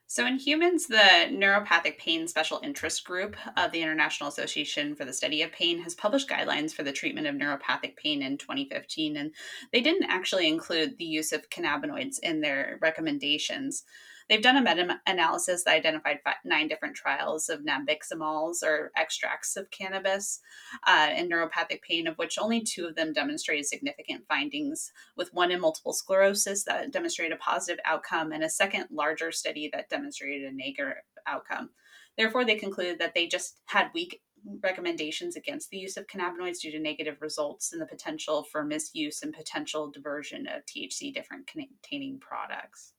So, 0.10 0.26
in 0.26 0.40
humans, 0.40 0.88
the 0.88 1.28
Neuropathic 1.30 1.98
Pain 1.98 2.30
Special 2.30 2.62
Interest 2.64 3.04
Group 3.04 3.36
of 3.58 3.74
the 3.74 3.82
International 3.82 4.30
Association 4.30 4.96
for 4.96 5.04
the 5.04 5.12
Study 5.12 5.42
of 5.42 5.52
Pain 5.52 5.82
has 5.82 5.96
published 5.96 6.30
guidelines 6.30 6.74
for 6.74 6.84
the 6.84 6.94
treatment 6.94 7.28
of 7.28 7.36
neuropathic 7.36 7.98
pain 7.98 8.22
in 8.22 8.38
2015, 8.38 9.18
and 9.18 9.34
they 9.74 9.82
didn't 9.82 10.10
actually 10.10 10.48
include 10.48 10.98
the 10.98 11.04
use 11.04 11.34
of 11.34 11.50
cannabinoids 11.50 12.20
in 12.24 12.40
their 12.40 12.78
recommendations. 12.82 13.84
They've 14.30 14.42
done 14.42 14.58
a 14.58 14.62
meta 14.62 15.00
analysis 15.08 15.64
that 15.64 15.76
identified 15.76 16.20
five, 16.22 16.36
nine 16.44 16.68
different 16.68 16.96
trials 16.96 17.48
of 17.48 17.62
nabiximols 17.62 18.62
or 18.62 18.92
extracts 18.98 19.56
of 19.56 19.72
cannabis 19.72 20.42
uh, 20.86 21.12
in 21.16 21.30
neuropathic 21.30 21.82
pain, 21.82 22.08
of 22.08 22.18
which 22.18 22.38
only 22.38 22.62
two 22.62 22.88
of 22.88 22.96
them 22.96 23.14
demonstrated 23.14 23.66
significant 23.66 24.26
findings, 24.28 24.92
with 25.16 25.34
one 25.34 25.52
in 25.52 25.62
multiple 25.62 25.94
sclerosis 25.94 26.66
that 26.66 26.92
demonstrated 26.92 27.36
a 27.36 27.40
positive 27.40 27.80
outcome, 27.86 28.34
and 28.34 28.44
a 28.44 28.50
second 28.50 28.88
larger 28.92 29.32
study 29.32 29.70
that 29.72 29.90
demonstrated 29.90 30.44
a 30.44 30.56
negative 30.56 31.04
outcome. 31.26 31.70
Therefore, 32.18 32.44
they 32.44 32.56
concluded 32.56 33.00
that 33.00 33.14
they 33.14 33.28
just 33.28 33.60
had 33.66 33.92
weak 33.94 34.22
recommendations 34.62 35.36
against 35.36 35.70
the 35.70 35.78
use 35.78 35.98
of 35.98 36.08
cannabinoids 36.08 36.60
due 36.60 36.72
to 36.72 36.80
negative 36.80 37.18
results 37.22 37.72
and 37.72 37.82
the 37.82 37.86
potential 37.86 38.44
for 38.44 38.64
misuse 38.64 39.22
and 39.24 39.34
potential 39.34 39.90
diversion 39.90 40.48
of 40.48 40.66
THC 40.66 41.14
different 41.14 41.48
containing 41.48 42.20
products. 42.20 42.94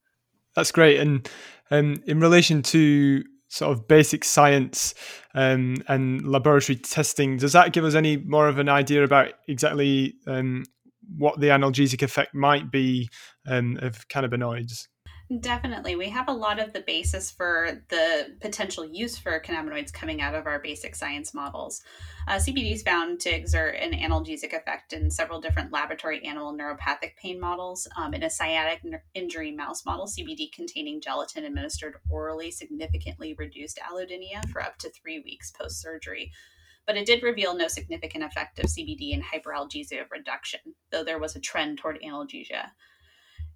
That's 0.54 0.72
great. 0.72 0.98
And 1.00 1.28
um, 1.70 2.02
in 2.06 2.20
relation 2.20 2.62
to 2.62 3.22
sort 3.48 3.72
of 3.72 3.88
basic 3.88 4.24
science 4.24 4.94
um, 5.34 5.76
and 5.88 6.26
laboratory 6.26 6.76
testing, 6.76 7.36
does 7.36 7.52
that 7.52 7.72
give 7.72 7.84
us 7.84 7.94
any 7.94 8.16
more 8.16 8.48
of 8.48 8.58
an 8.58 8.68
idea 8.68 9.04
about 9.04 9.32
exactly 9.46 10.14
um, 10.26 10.64
what 11.16 11.40
the 11.40 11.48
analgesic 11.48 12.02
effect 12.02 12.34
might 12.34 12.70
be 12.70 13.08
um, 13.46 13.78
of 13.80 14.06
cannabinoids? 14.08 14.88
Definitely. 15.40 15.94
We 15.94 16.08
have 16.08 16.28
a 16.28 16.32
lot 16.32 16.58
of 16.58 16.72
the 16.72 16.80
basis 16.80 17.30
for 17.30 17.82
the 17.90 18.34
potential 18.40 18.86
use 18.86 19.18
for 19.18 19.38
cannabinoids 19.40 19.92
coming 19.92 20.22
out 20.22 20.34
of 20.34 20.46
our 20.46 20.58
basic 20.58 20.94
science 20.96 21.34
models. 21.34 21.82
Uh, 22.26 22.36
CBD 22.36 22.72
is 22.72 22.82
found 22.82 23.20
to 23.20 23.28
exert 23.28 23.74
an 23.74 23.92
analgesic 23.92 24.54
effect 24.54 24.94
in 24.94 25.10
several 25.10 25.38
different 25.38 25.70
laboratory 25.70 26.24
animal 26.24 26.56
neuropathic 26.56 27.14
pain 27.20 27.38
models. 27.38 27.86
Um, 27.94 28.14
in 28.14 28.22
a 28.22 28.30
sciatic 28.30 28.80
injury 29.12 29.52
mouse 29.52 29.84
model, 29.84 30.06
CBD 30.06 30.50
containing 30.50 31.02
gelatin 31.02 31.44
administered 31.44 31.96
orally 32.08 32.50
significantly 32.50 33.34
reduced 33.38 33.78
allodynia 33.86 34.48
for 34.50 34.62
up 34.62 34.78
to 34.78 34.90
three 34.90 35.20
weeks 35.20 35.50
post 35.50 35.82
surgery 35.82 36.32
but 36.86 36.96
it 36.96 37.04
did 37.04 37.22
reveal 37.22 37.54
no 37.54 37.68
significant 37.68 38.24
effect 38.24 38.58
of 38.58 38.64
CBD 38.64 39.10
in 39.10 39.20
hyperalgesia 39.20 40.10
reduction, 40.10 40.60
though 40.90 41.04
there 41.04 41.18
was 41.18 41.36
a 41.36 41.40
trend 41.40 41.76
toward 41.76 42.00
analgesia. 42.00 42.70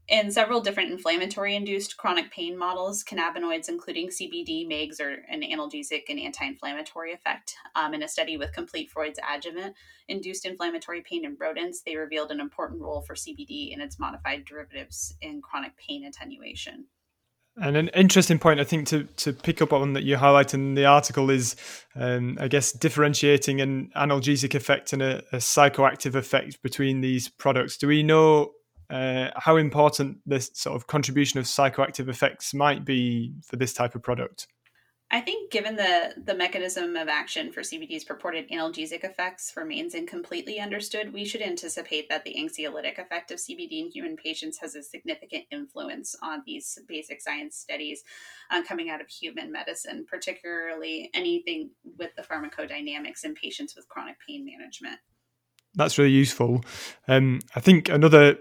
In 0.08 0.32
several 0.32 0.60
different 0.60 0.90
inflammatory 0.90 1.54
induced 1.54 1.96
chronic 1.96 2.32
pain 2.32 2.58
models, 2.58 3.04
cannabinoids, 3.04 3.68
including 3.68 4.08
CBD, 4.08 4.66
may 4.66 4.82
exert 4.82 5.20
an 5.30 5.42
analgesic 5.42 6.02
and 6.08 6.18
anti 6.18 6.44
inflammatory 6.44 7.12
effect. 7.12 7.54
Um, 7.76 7.94
in 7.94 8.02
a 8.02 8.08
study 8.08 8.36
with 8.36 8.52
Complete 8.52 8.90
Freund's 8.90 9.20
adjuvant 9.26 9.74
induced 10.08 10.44
inflammatory 10.44 11.02
pain 11.02 11.24
in 11.24 11.36
rodents, 11.40 11.82
they 11.82 11.96
revealed 11.96 12.32
an 12.32 12.40
important 12.40 12.82
role 12.82 13.02
for 13.02 13.14
CBD 13.14 13.72
and 13.72 13.80
its 13.80 13.98
modified 13.98 14.44
derivatives 14.44 15.14
in 15.22 15.40
chronic 15.40 15.76
pain 15.76 16.04
attenuation. 16.04 16.86
And 17.56 17.76
an 17.76 17.88
interesting 17.88 18.38
point, 18.38 18.60
I 18.60 18.64
think, 18.64 18.88
to, 18.88 19.04
to 19.04 19.32
pick 19.32 19.60
up 19.60 19.74
on 19.74 19.92
that 19.92 20.04
you 20.04 20.16
highlight 20.16 20.54
in 20.54 20.74
the 20.74 20.86
article 20.86 21.28
is, 21.30 21.54
um, 21.94 22.38
I 22.40 22.48
guess, 22.48 22.72
differentiating 22.72 23.60
an 23.60 23.90
analgesic 23.94 24.54
effect 24.54 24.94
and 24.94 25.02
a, 25.02 25.18
a 25.32 25.36
psychoactive 25.36 26.14
effect 26.14 26.62
between 26.62 27.02
these 27.02 27.28
products. 27.28 27.76
Do 27.76 27.88
we 27.88 28.02
know 28.02 28.52
uh, 28.92 29.30
how 29.36 29.56
important 29.56 30.18
this 30.26 30.50
sort 30.52 30.76
of 30.76 30.86
contribution 30.86 31.40
of 31.40 31.46
psychoactive 31.46 32.08
effects 32.08 32.52
might 32.52 32.84
be 32.84 33.32
for 33.42 33.56
this 33.56 33.72
type 33.72 33.94
of 33.94 34.02
product? 34.02 34.46
I 35.10 35.20
think, 35.20 35.50
given 35.50 35.76
the 35.76 36.14
the 36.24 36.34
mechanism 36.34 36.96
of 36.96 37.06
action 37.06 37.52
for 37.52 37.60
CBD's 37.60 38.04
purported 38.04 38.48
analgesic 38.50 39.04
effects 39.04 39.52
remains 39.56 39.94
incompletely 39.94 40.58
understood, 40.58 41.12
we 41.12 41.26
should 41.26 41.42
anticipate 41.42 42.08
that 42.08 42.24
the 42.24 42.34
anxiolytic 42.34 42.98
effect 42.98 43.30
of 43.30 43.38
CBD 43.38 43.80
in 43.80 43.90
human 43.90 44.16
patients 44.16 44.58
has 44.58 44.74
a 44.74 44.82
significant 44.82 45.44
influence 45.50 46.14
on 46.22 46.42
these 46.46 46.78
basic 46.88 47.20
science 47.20 47.56
studies 47.56 48.02
uh, 48.50 48.62
coming 48.62 48.88
out 48.88 49.02
of 49.02 49.08
human 49.08 49.52
medicine, 49.52 50.06
particularly 50.08 51.10
anything 51.12 51.70
with 51.98 52.10
the 52.16 52.22
pharmacodynamics 52.22 53.24
in 53.24 53.34
patients 53.34 53.76
with 53.76 53.88
chronic 53.88 54.16
pain 54.26 54.46
management. 54.46 54.98
That's 55.74 55.98
really 55.98 56.10
useful. 56.10 56.64
Um, 57.06 57.40
I 57.54 57.60
think 57.60 57.90
another 57.90 58.38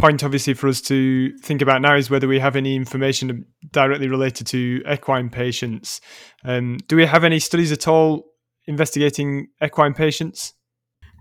point 0.00 0.24
obviously 0.24 0.54
for 0.54 0.66
us 0.66 0.80
to 0.80 1.36
think 1.38 1.60
about 1.60 1.82
now 1.82 1.94
is 1.94 2.08
whether 2.08 2.26
we 2.26 2.38
have 2.38 2.56
any 2.56 2.74
information 2.74 3.44
directly 3.70 4.08
related 4.08 4.46
to 4.46 4.82
equine 4.90 5.28
patients. 5.28 6.00
Um, 6.42 6.78
do 6.88 6.96
we 6.96 7.04
have 7.04 7.22
any 7.22 7.38
studies 7.38 7.70
at 7.70 7.86
all 7.86 8.24
investigating 8.66 9.48
equine 9.62 9.92
patients? 9.92 10.54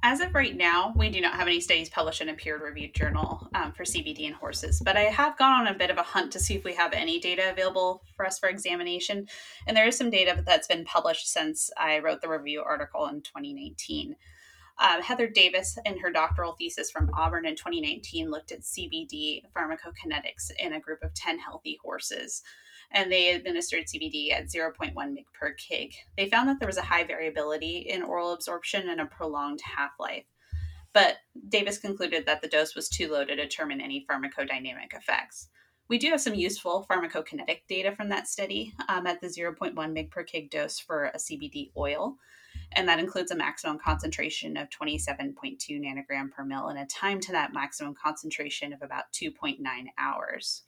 As 0.02 0.22
of 0.22 0.34
right 0.34 0.56
now, 0.56 0.94
we 0.96 1.10
do 1.10 1.20
not 1.20 1.34
have 1.34 1.48
any 1.48 1.60
studies 1.60 1.90
published 1.90 2.22
in 2.22 2.30
a 2.30 2.34
peer 2.34 2.58
reviewed 2.58 2.96
journal 2.96 3.50
um, 3.54 3.74
for 3.74 3.84
CBD 3.84 4.22
in 4.22 4.32
horses, 4.32 4.82
but 4.86 4.96
I 4.96 5.02
have 5.02 5.38
gone 5.38 5.52
on 5.52 5.68
a 5.68 5.78
bit 5.78 5.90
of 5.90 5.98
a 5.98 6.04
hunt 6.04 6.32
to 6.32 6.40
see 6.40 6.56
if 6.56 6.64
we 6.64 6.74
have 6.76 6.94
any 6.94 7.20
data 7.20 7.52
available 7.52 8.02
for 8.16 8.26
us 8.26 8.40
for 8.40 8.48
examination. 8.48 9.28
And 9.68 9.76
there 9.76 9.88
is 9.88 9.98
some 9.98 10.10
data 10.10 10.42
that's 10.46 10.68
been 10.68 10.86
published 10.86 11.28
since 11.28 11.70
I 11.78 12.00
wrote 12.00 12.22
the 12.22 12.30
review 12.30 12.64
article 12.66 13.08
in 13.08 13.24
2019. 13.24 14.16
Um, 14.80 15.02
Heather 15.02 15.28
Davis, 15.28 15.78
in 15.86 15.98
her 16.00 16.10
doctoral 16.10 16.54
thesis 16.54 16.90
from 16.90 17.10
Auburn 17.14 17.46
in 17.46 17.56
2019, 17.56 18.32
looked 18.32 18.54
at 18.54 18.62
CBD 18.62 19.44
pharmacokinetics 19.56 20.52
in 20.58 20.74
a 20.74 20.80
group 20.80 21.04
of 21.04 21.14
10 21.14 21.38
healthy 21.38 21.78
horses. 21.84 22.42
And 22.92 23.12
they 23.12 23.32
administered 23.32 23.86
CBD 23.86 24.32
at 24.32 24.48
0.1 24.48 24.94
mg 24.94 25.26
per 25.38 25.54
kg. 25.54 25.94
They 26.18 26.30
found 26.30 26.48
that 26.48 26.60
there 26.60 26.68
was 26.68 26.78
a 26.78 26.84
high 26.84 27.04
variability 27.04 27.80
in 27.90 28.02
oral 28.02 28.32
absorption 28.32 28.90
and 28.90 29.02
a 29.02 29.06
prolonged 29.06 29.60
half 29.62 29.92
life. 30.00 30.26
But 30.94 31.18
Davis 31.50 31.78
concluded 31.78 32.26
that 32.26 32.42
the 32.42 32.48
dose 32.48 32.74
was 32.74 32.90
too 32.90 33.12
low 33.12 33.26
to 33.26 33.36
determine 33.36 33.82
any 33.82 34.06
pharmacodynamic 34.10 34.94
effects. 34.94 35.50
We 35.88 35.98
do 35.98 36.10
have 36.10 36.22
some 36.22 36.36
useful 36.36 36.88
pharmacokinetic 36.90 37.62
data 37.68 37.96
from 37.96 38.10
that 38.10 38.28
study 38.28 38.74
um, 38.88 39.06
at 39.06 39.22
the 39.22 39.28
0.1 39.28 39.74
mg 39.74 40.10
per 40.10 40.24
kg 40.24 40.50
dose 40.50 40.80
for 40.80 41.06
a 41.06 41.18
CBD 41.18 41.72
oil. 41.76 42.18
And 42.74 42.88
that 42.88 43.00
includes 43.00 43.32
a 43.32 43.36
maximum 43.36 43.80
concentration 43.80 44.58
of 44.58 44.70
27.2 44.70 45.58
nanogram 45.72 46.32
per 46.32 46.46
mil 46.46 46.68
and 46.68 46.80
a 46.80 46.86
time 46.86 47.20
to 47.22 47.32
that 47.32 47.54
maximum 47.54 47.96
concentration 47.96 48.74
of 48.74 48.82
about 48.82 49.06
2.9 49.14 49.58
hours. 49.98 50.64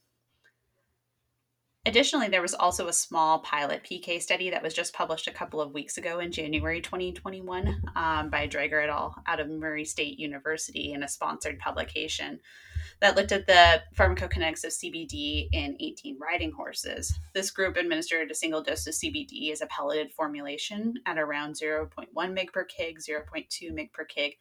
Additionally, 1.83 2.27
there 2.27 2.43
was 2.43 2.53
also 2.53 2.87
a 2.87 2.93
small 2.93 3.39
pilot 3.39 3.83
PK 3.83 4.21
study 4.21 4.51
that 4.51 4.61
was 4.61 4.75
just 4.75 4.93
published 4.93 5.27
a 5.27 5.31
couple 5.31 5.59
of 5.59 5.73
weeks 5.73 5.97
ago 5.97 6.19
in 6.19 6.31
January 6.31 6.79
2021 6.79 7.81
um, 7.95 8.29
by 8.29 8.47
Draeger 8.47 8.83
et 8.83 8.89
al. 8.89 9.15
out 9.25 9.39
of 9.39 9.49
Murray 9.49 9.83
State 9.83 10.19
University 10.19 10.93
in 10.93 11.01
a 11.01 11.07
sponsored 11.07 11.57
publication 11.57 12.39
that 13.01 13.15
looked 13.15 13.31
at 13.31 13.47
the 13.47 13.81
pharmacokinetics 13.95 14.63
of 14.63 14.71
CBD 14.71 15.49
in 15.51 15.75
18 15.79 16.19
riding 16.19 16.51
horses. 16.51 17.17
This 17.33 17.49
group 17.49 17.75
administered 17.75 18.29
a 18.29 18.35
single 18.35 18.61
dose 18.61 18.85
of 18.85 18.93
CBD 18.93 19.51
as 19.51 19.61
a 19.61 19.65
pelleted 19.65 20.13
formulation 20.13 20.93
at 21.07 21.17
around 21.17 21.55
0.1 21.55 21.89
mg 22.13 22.53
per 22.53 22.65
kg, 22.65 22.97
0.2 22.97 23.73
mg 23.73 23.91
per 23.91 24.05
kg, 24.05 24.33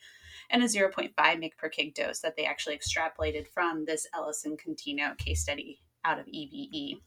and 0.51 0.63
a 0.63 0.67
0.5 0.67 1.15
mg 1.17 1.57
per 1.57 1.71
kg 1.71 1.95
dose 1.95 2.21
that 2.21 2.37
they 2.37 2.45
actually 2.45 2.77
extrapolated 2.77 3.47
from 3.49 3.87
this 3.87 4.07
Ellis 4.15 4.45
and 4.45 4.61
Contino 4.61 5.17
case 5.17 5.41
study 5.41 5.81
out 6.05 6.19
of 6.19 6.29
EVE. 6.29 6.99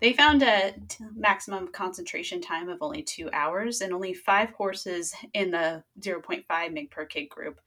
They 0.00 0.12
found 0.12 0.42
a 0.42 0.74
maximum 1.16 1.68
concentration 1.72 2.40
time 2.40 2.68
of 2.68 2.78
only 2.80 3.02
two 3.02 3.28
hours, 3.32 3.80
and 3.80 3.92
only 3.92 4.14
five 4.14 4.50
horses 4.50 5.14
in 5.34 5.50
the 5.50 5.82
0.5 6.00 6.44
mg 6.48 6.90
per 6.92 7.06
kg 7.06 7.28
group, 7.28 7.60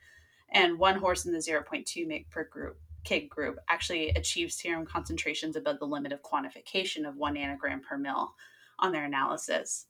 and 0.53 0.79
one 0.79 0.99
horse 0.99 1.25
in 1.25 1.33
the 1.33 1.39
0.2 1.39 2.07
mg 2.07 2.29
per 2.29 2.45
group 2.45 2.79
kg 3.03 3.29
group 3.29 3.57
actually 3.69 4.09
achieved 4.09 4.51
serum 4.51 4.85
concentrations 4.85 5.55
above 5.55 5.79
the 5.79 5.85
limit 5.85 6.11
of 6.11 6.21
quantification 6.21 7.07
of 7.07 7.15
one 7.15 7.35
nanogram 7.35 7.81
per 7.81 7.97
mil 7.97 8.33
on 8.79 8.91
their 8.91 9.05
analysis. 9.05 9.87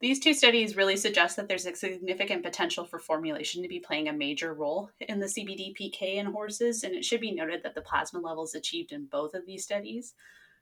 These 0.00 0.20
two 0.20 0.32
studies 0.32 0.76
really 0.76 0.96
suggest 0.96 1.36
that 1.36 1.48
there's 1.48 1.66
a 1.66 1.74
significant 1.74 2.44
potential 2.44 2.84
for 2.84 3.00
formulation 3.00 3.62
to 3.62 3.68
be 3.68 3.80
playing 3.80 4.08
a 4.08 4.12
major 4.12 4.54
role 4.54 4.90
in 5.00 5.18
the 5.18 5.26
CBD 5.26 5.74
PK 5.76 6.14
in 6.16 6.26
horses, 6.26 6.84
and 6.84 6.94
it 6.94 7.04
should 7.04 7.20
be 7.20 7.32
noted 7.32 7.64
that 7.64 7.74
the 7.74 7.80
plasma 7.80 8.20
levels 8.20 8.54
achieved 8.54 8.92
in 8.92 9.06
both 9.06 9.34
of 9.34 9.44
these 9.44 9.64
studies 9.64 10.14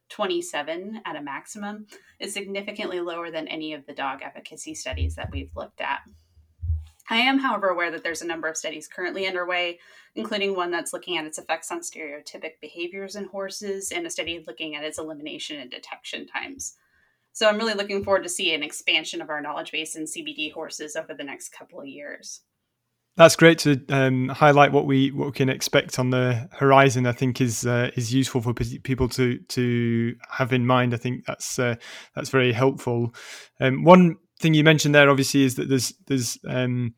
27 0.08 1.02
at 1.04 1.16
a 1.16 1.20
maximum 1.20 1.86
is 2.20 2.32
significantly 2.32 3.00
lower 3.00 3.30
than 3.30 3.48
any 3.48 3.74
of 3.74 3.84
the 3.86 3.92
dog 3.92 4.20
efficacy 4.22 4.74
studies 4.74 5.14
that 5.16 5.30
we've 5.32 5.54
looked 5.56 5.80
at. 5.80 6.00
I 7.08 7.18
am, 7.18 7.38
however, 7.38 7.68
aware 7.68 7.90
that 7.90 8.02
there's 8.02 8.22
a 8.22 8.26
number 8.26 8.48
of 8.48 8.56
studies 8.56 8.88
currently 8.88 9.26
underway, 9.26 9.78
including 10.14 10.56
one 10.56 10.70
that's 10.70 10.92
looking 10.92 11.16
at 11.16 11.24
its 11.24 11.38
effects 11.38 11.70
on 11.70 11.80
stereotypic 11.80 12.60
behaviors 12.60 13.16
in 13.16 13.26
horses 13.26 13.92
and 13.92 14.06
a 14.06 14.10
study 14.10 14.42
looking 14.46 14.74
at 14.74 14.84
its 14.84 14.98
elimination 14.98 15.60
and 15.60 15.70
detection 15.70 16.26
times. 16.26 16.74
So 17.32 17.48
I'm 17.48 17.58
really 17.58 17.74
looking 17.74 18.02
forward 18.02 18.22
to 18.22 18.28
see 18.28 18.54
an 18.54 18.62
expansion 18.62 19.20
of 19.20 19.30
our 19.30 19.40
knowledge 19.40 19.70
base 19.70 19.94
in 19.94 20.04
CBD 20.04 20.52
horses 20.52 20.96
over 20.96 21.14
the 21.14 21.22
next 21.22 21.50
couple 21.50 21.80
of 21.80 21.86
years. 21.86 22.40
That's 23.16 23.36
great 23.36 23.58
to 23.60 23.82
um, 23.88 24.28
highlight 24.28 24.72
what 24.72 24.84
we 24.84 25.10
what 25.10 25.26
we 25.26 25.32
can 25.32 25.48
expect 25.48 25.98
on 25.98 26.10
the 26.10 26.48
horizon. 26.52 27.06
I 27.06 27.12
think 27.12 27.40
is 27.40 27.66
uh, 27.66 27.90
is 27.94 28.12
useful 28.12 28.42
for 28.42 28.52
people 28.52 29.08
to 29.10 29.38
to 29.38 30.16
have 30.30 30.52
in 30.52 30.66
mind. 30.66 30.92
I 30.92 30.98
think 30.98 31.24
that's 31.24 31.58
uh, 31.58 31.76
that's 32.14 32.28
very 32.28 32.52
helpful. 32.52 33.14
Um, 33.58 33.84
one 33.84 34.16
thing 34.40 34.54
you 34.54 34.64
mentioned 34.64 34.94
there, 34.94 35.10
obviously, 35.10 35.44
is 35.44 35.54
that 35.56 35.68
there's 35.68 35.94
there's 36.06 36.38
um, 36.46 36.94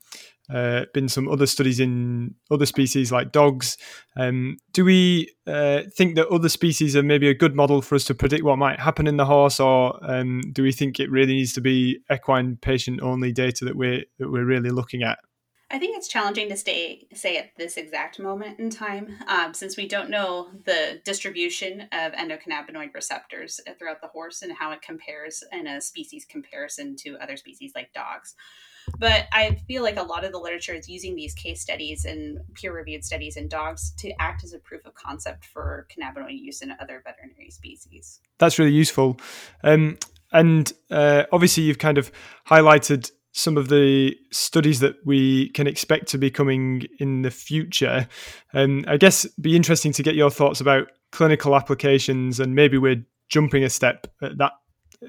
uh, 0.53 0.87
been 0.95 1.09
some 1.09 1.29
other 1.29 1.47
studies 1.47 1.79
in 1.79 2.35
other 2.51 2.67
species 2.67 3.13
like 3.13 3.33
dogs. 3.33 3.77
Um, 4.17 4.57
do 4.73 4.85
we 4.85 5.33
uh, 5.47 5.83
think 5.95 6.17
that 6.17 6.29
other 6.29 6.49
species 6.49 6.97
are 6.97 7.03
maybe 7.03 7.29
a 7.29 7.35
good 7.35 7.55
model 7.55 7.83
for 7.83 7.95
us 7.95 8.05
to 8.05 8.15
predict 8.15 8.45
what 8.45 8.59
might 8.59 8.81
happen 8.81 9.07
in 9.07 9.17
the 9.17 9.27
horse, 9.27 9.61
or 9.61 9.99
um, 10.03 10.41
do 10.53 10.63
we 10.63 10.73
think 10.73 10.99
it 10.99 11.11
really 11.11 11.35
needs 11.35 11.53
to 11.55 11.61
be 11.61 12.01
equine 12.11 12.57
patient 12.57 13.01
only 13.03 13.33
data 13.33 13.65
that 13.65 13.77
we're 13.77 14.05
that 14.19 14.31
we're 14.31 14.45
really 14.45 14.71
looking 14.71 15.03
at? 15.03 15.19
I 15.71 15.79
think 15.79 15.99
it's 15.99 16.09
challenging 16.09 16.49
to 16.49 16.57
stay 16.57 17.07
say 17.13 17.37
at 17.37 17.55
this 17.59 17.77
exact 17.77 18.19
moment 18.19 18.59
in 18.59 18.71
time, 18.71 19.19
um, 19.27 19.53
since 19.53 19.77
we 19.77 19.87
don't 19.87 20.09
know 20.09 20.49
the 20.65 21.01
distribution 21.05 21.83
of 21.93 22.13
endocannabinoid 22.13 22.95
receptors 22.95 23.61
throughout 23.79 24.01
the 24.01 24.09
horse 24.09 24.41
and 24.41 24.53
how 24.53 24.73
it 24.73 24.81
compares 24.81 25.45
in 25.53 25.67
a 25.67 25.81
species 25.81 26.25
comparison 26.25 26.97
to 26.97 27.19
other 27.19 27.37
species 27.37 27.73
like 27.75 27.93
dogs. 27.93 28.35
But 28.99 29.27
I 29.33 29.59
feel 29.69 29.83
like 29.83 29.99
a 29.99 30.03
lot 30.03 30.25
of 30.25 30.33
the 30.33 30.39
literature 30.39 30.73
is 30.73 30.89
using 30.89 31.15
these 31.15 31.35
case 31.35 31.61
studies 31.61 32.07
and 32.07 32.41
peer-reviewed 32.55 33.05
studies 33.05 33.37
in 33.37 33.47
dogs 33.47 33.93
to 33.99 34.11
act 34.19 34.45
as 34.45 34.55
a 34.55 34.59
proof 34.59 34.87
of 34.87 34.95
concept 34.95 35.45
for 35.45 35.87
cannabinoid 35.95 36.39
use 36.41 36.63
in 36.63 36.73
other 36.81 37.03
veterinary 37.05 37.51
species. 37.51 38.21
That's 38.39 38.59
really 38.59 38.73
useful. 38.73 39.21
Um, 39.63 39.99
and 40.33 40.73
uh, 40.91 41.25
obviously, 41.31 41.65
you've 41.65 41.79
kind 41.79 41.99
of 41.99 42.11
highlighted 42.47 43.11
some 43.39 43.57
of 43.57 43.69
the 43.69 44.17
studies 44.33 44.81
that 44.81 44.97
we 45.05 45.51
can 45.51 45.69
expect 45.69 46.09
to 46.09 46.19
be 46.19 46.29
coming 46.29 46.83
in 46.99 47.23
the 47.23 47.31
future. 47.31 48.09
And 48.53 48.85
um, 48.85 48.93
I 48.93 48.97
guess 48.97 49.27
be 49.41 49.55
interesting 49.55 49.93
to 49.93 50.03
get 50.03 50.17
your 50.17 50.31
thoughts 50.31 50.61
about 50.61 50.89
clinical 51.13 51.55
applications, 51.55 52.41
and 52.41 52.55
maybe 52.55 52.79
we're 52.79 53.05
jumping 53.29 53.63
a 53.63 53.71
step 53.71 54.09
at 54.23 54.39
that, 54.39 54.53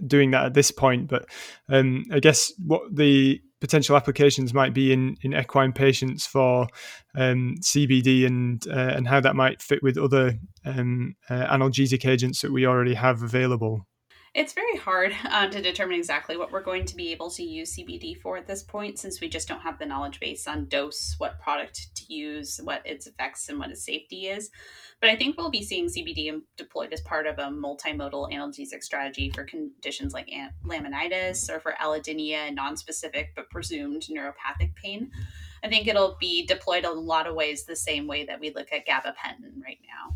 doing 0.05 0.29
that 0.31 0.45
at 0.45 0.53
this 0.53 0.69
point. 0.69 1.09
But 1.09 1.25
um, 1.69 2.03
I 2.11 2.19
guess 2.19 2.53
what 2.63 2.95
the 2.95 3.41
potential 3.61 3.95
applications 3.95 4.53
might 4.53 4.75
be 4.75 4.93
in, 4.93 5.17
in 5.23 5.33
equine 5.33 5.73
patients 5.73 6.27
for 6.27 6.67
um, 7.15 7.55
CBD 7.61 8.27
and 8.27 8.65
uh, 8.67 8.93
and 8.95 9.07
how 9.07 9.19
that 9.21 9.35
might 9.35 9.61
fit 9.61 9.81
with 9.81 9.97
other 9.97 10.35
um, 10.65 11.15
uh, 11.31 11.47
analgesic 11.47 12.07
agents 12.07 12.41
that 12.41 12.51
we 12.51 12.67
already 12.67 12.93
have 12.93 13.23
available. 13.23 13.87
It's 14.35 14.53
very 14.53 14.77
hard 14.77 15.15
uh, 15.25 15.47
to 15.47 15.61
determine 15.61 15.97
exactly 15.97 16.37
what 16.37 16.51
we're 16.51 16.61
going 16.61 16.85
to 16.85 16.95
be 16.95 17.11
able 17.11 17.31
to 17.31 17.43
use 17.43 17.75
CBD 17.75 18.15
for 18.15 18.37
at 18.37 18.45
this 18.45 18.61
point, 18.61 18.99
since 18.99 19.19
we 19.19 19.27
just 19.27 19.47
don't 19.47 19.61
have 19.61 19.79
the 19.79 19.87
knowledge 19.87 20.19
base 20.19 20.47
on 20.47 20.65
dose, 20.65 21.15
what 21.17 21.39
product 21.39 21.95
to 21.95 22.13
use, 22.13 22.59
what 22.63 22.85
its 22.85 23.07
effects, 23.07 23.49
and 23.49 23.57
what 23.57 23.71
its 23.71 23.83
safety 23.83 24.27
is. 24.27 24.51
But 25.01 25.09
I 25.09 25.15
think 25.15 25.35
we'll 25.35 25.49
be 25.49 25.63
seeing 25.63 25.87
CBD 25.87 26.39
deployed 26.57 26.93
as 26.93 27.01
part 27.01 27.25
of 27.25 27.39
a 27.39 27.43
multimodal 27.43 28.31
analgesic 28.31 28.83
strategy 28.83 29.31
for 29.33 29.45
conditions 29.45 30.13
like 30.13 30.29
laminitis 30.65 31.49
or 31.49 31.59
for 31.59 31.73
allodynia 31.81 32.47
and 32.47 32.55
non-specific 32.55 33.31
but 33.35 33.49
presumed 33.49 34.03
neuropathic 34.11 34.75
pain. 34.75 35.09
I 35.63 35.69
think 35.69 35.87
it'll 35.87 36.17
be 36.19 36.45
deployed 36.45 36.85
a 36.85 36.91
lot 36.91 37.25
of 37.25 37.35
ways 37.35 37.65
the 37.65 37.75
same 37.75 38.05
way 38.05 38.25
that 38.25 38.39
we 38.39 38.53
look 38.53 38.71
at 38.71 38.85
gabapentin 38.85 39.63
right 39.63 39.79
now. 39.87 40.15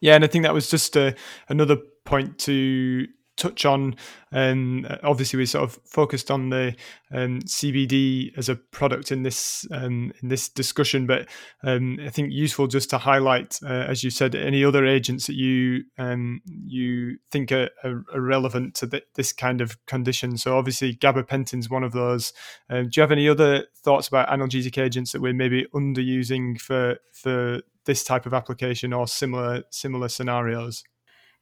Yeah, 0.00 0.16
and 0.16 0.24
I 0.24 0.26
think 0.26 0.44
that 0.44 0.54
was 0.54 0.68
just 0.68 0.96
a, 0.96 1.08
uh, 1.08 1.12
another 1.48 1.76
point 2.12 2.36
to 2.36 3.06
touch 3.38 3.64
on. 3.64 3.96
Um, 4.32 4.86
obviously, 5.02 5.38
we 5.38 5.46
sort 5.46 5.64
of 5.64 5.78
focused 5.86 6.30
on 6.30 6.50
the 6.50 6.76
um, 7.10 7.40
CBD 7.40 8.36
as 8.36 8.50
a 8.50 8.56
product 8.56 9.10
in 9.10 9.22
this 9.22 9.66
um, 9.70 10.12
in 10.22 10.28
this 10.28 10.50
discussion, 10.50 11.06
but 11.06 11.26
um, 11.62 11.98
I 12.04 12.10
think 12.10 12.32
useful 12.32 12.66
just 12.66 12.90
to 12.90 12.98
highlight, 12.98 13.58
uh, 13.64 13.86
as 13.88 14.04
you 14.04 14.10
said, 14.10 14.34
any 14.34 14.62
other 14.62 14.84
agents 14.84 15.26
that 15.26 15.36
you 15.36 15.84
um, 15.96 16.42
you 16.66 17.16
think 17.30 17.50
are, 17.50 17.70
are, 17.82 18.04
are 18.12 18.20
relevant 18.20 18.74
to 18.76 18.86
th- 18.86 19.06
this 19.14 19.32
kind 19.32 19.62
of 19.62 19.84
condition. 19.86 20.36
So 20.36 20.58
obviously, 20.58 20.94
gabapentin 20.94 21.60
is 21.60 21.70
one 21.70 21.84
of 21.84 21.92
those. 21.92 22.34
Um, 22.68 22.90
do 22.90 22.90
you 22.96 23.00
have 23.00 23.12
any 23.12 23.26
other 23.26 23.64
thoughts 23.74 24.06
about 24.06 24.28
analgesic 24.28 24.76
agents 24.76 25.12
that 25.12 25.22
we're 25.22 25.32
maybe 25.32 25.66
underusing 25.74 26.60
for 26.60 26.98
for 27.12 27.62
this 27.86 28.04
type 28.04 28.26
of 28.26 28.34
application 28.34 28.92
or 28.92 29.08
similar 29.08 29.62
similar 29.70 30.08
scenarios? 30.08 30.84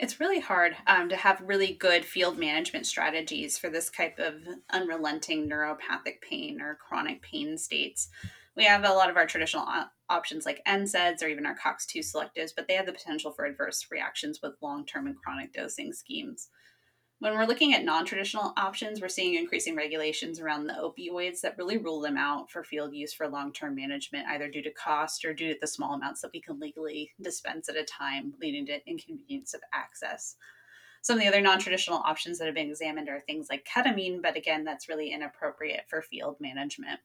It's 0.00 0.18
really 0.18 0.40
hard 0.40 0.74
um, 0.86 1.10
to 1.10 1.16
have 1.16 1.42
really 1.44 1.74
good 1.74 2.06
field 2.06 2.38
management 2.38 2.86
strategies 2.86 3.58
for 3.58 3.68
this 3.68 3.90
type 3.90 4.18
of 4.18 4.36
unrelenting 4.70 5.46
neuropathic 5.46 6.22
pain 6.22 6.62
or 6.62 6.76
chronic 6.76 7.20
pain 7.20 7.58
states. 7.58 8.08
We 8.56 8.64
have 8.64 8.84
a 8.84 8.94
lot 8.94 9.10
of 9.10 9.18
our 9.18 9.26
traditional 9.26 9.68
options 10.08 10.46
like 10.46 10.62
NSAIDs 10.66 11.22
or 11.22 11.26
even 11.26 11.44
our 11.44 11.54
COX2 11.54 11.98
selectives, 11.98 12.52
but 12.56 12.66
they 12.66 12.74
have 12.74 12.86
the 12.86 12.94
potential 12.94 13.30
for 13.30 13.44
adverse 13.44 13.88
reactions 13.90 14.40
with 14.42 14.54
long 14.62 14.86
term 14.86 15.06
and 15.06 15.16
chronic 15.18 15.52
dosing 15.52 15.92
schemes. 15.92 16.48
When 17.20 17.34
we're 17.34 17.44
looking 17.44 17.74
at 17.74 17.84
non 17.84 18.06
traditional 18.06 18.54
options, 18.56 19.02
we're 19.02 19.08
seeing 19.08 19.34
increasing 19.34 19.76
regulations 19.76 20.40
around 20.40 20.66
the 20.66 20.72
opioids 20.72 21.42
that 21.42 21.58
really 21.58 21.76
rule 21.76 22.00
them 22.00 22.16
out 22.16 22.50
for 22.50 22.64
field 22.64 22.94
use 22.94 23.12
for 23.12 23.28
long 23.28 23.52
term 23.52 23.74
management, 23.74 24.26
either 24.28 24.48
due 24.48 24.62
to 24.62 24.70
cost 24.70 25.26
or 25.26 25.34
due 25.34 25.52
to 25.52 25.60
the 25.60 25.66
small 25.66 25.92
amounts 25.92 26.22
that 26.22 26.30
we 26.32 26.40
can 26.40 26.58
legally 26.58 27.10
dispense 27.20 27.68
at 27.68 27.76
a 27.76 27.84
time, 27.84 28.32
leading 28.40 28.64
to 28.66 28.80
inconvenience 28.88 29.52
of 29.52 29.60
access. 29.74 30.36
Some 31.02 31.18
of 31.18 31.22
the 31.22 31.28
other 31.28 31.42
non 31.42 31.58
traditional 31.58 31.98
options 31.98 32.38
that 32.38 32.46
have 32.46 32.54
been 32.54 32.70
examined 32.70 33.10
are 33.10 33.20
things 33.20 33.48
like 33.50 33.68
ketamine, 33.68 34.22
but 34.22 34.38
again, 34.38 34.64
that's 34.64 34.88
really 34.88 35.12
inappropriate 35.12 35.84
for 35.88 36.00
field 36.00 36.38
management. 36.40 37.00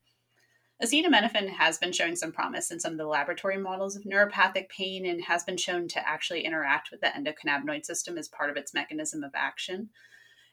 Acetaminophen 0.84 1.48
has 1.48 1.78
been 1.78 1.94
showing 1.94 2.18
some 2.18 2.34
promise 2.34 2.70
in 2.70 2.82
some 2.82 2.92
of 2.92 2.98
the 2.98 3.08
laboratory 3.08 3.58
models 3.58 3.96
of 3.96 4.04
neuropathic 4.04 4.68
pain 4.68 5.06
and 5.06 5.24
has 5.24 5.44
been 5.46 5.56
shown 5.56 5.88
to 5.88 6.08
actually 6.08 6.42
interact 6.44 6.92
with 6.92 7.00
the 7.00 7.08
endocannabinoid 7.08 7.86
system 7.86 8.18
as 8.18 8.28
part 8.28 8.50
of 8.50 8.58
its 8.58 8.74
mechanism 8.74 9.24
of 9.24 9.32
action. 9.36 9.90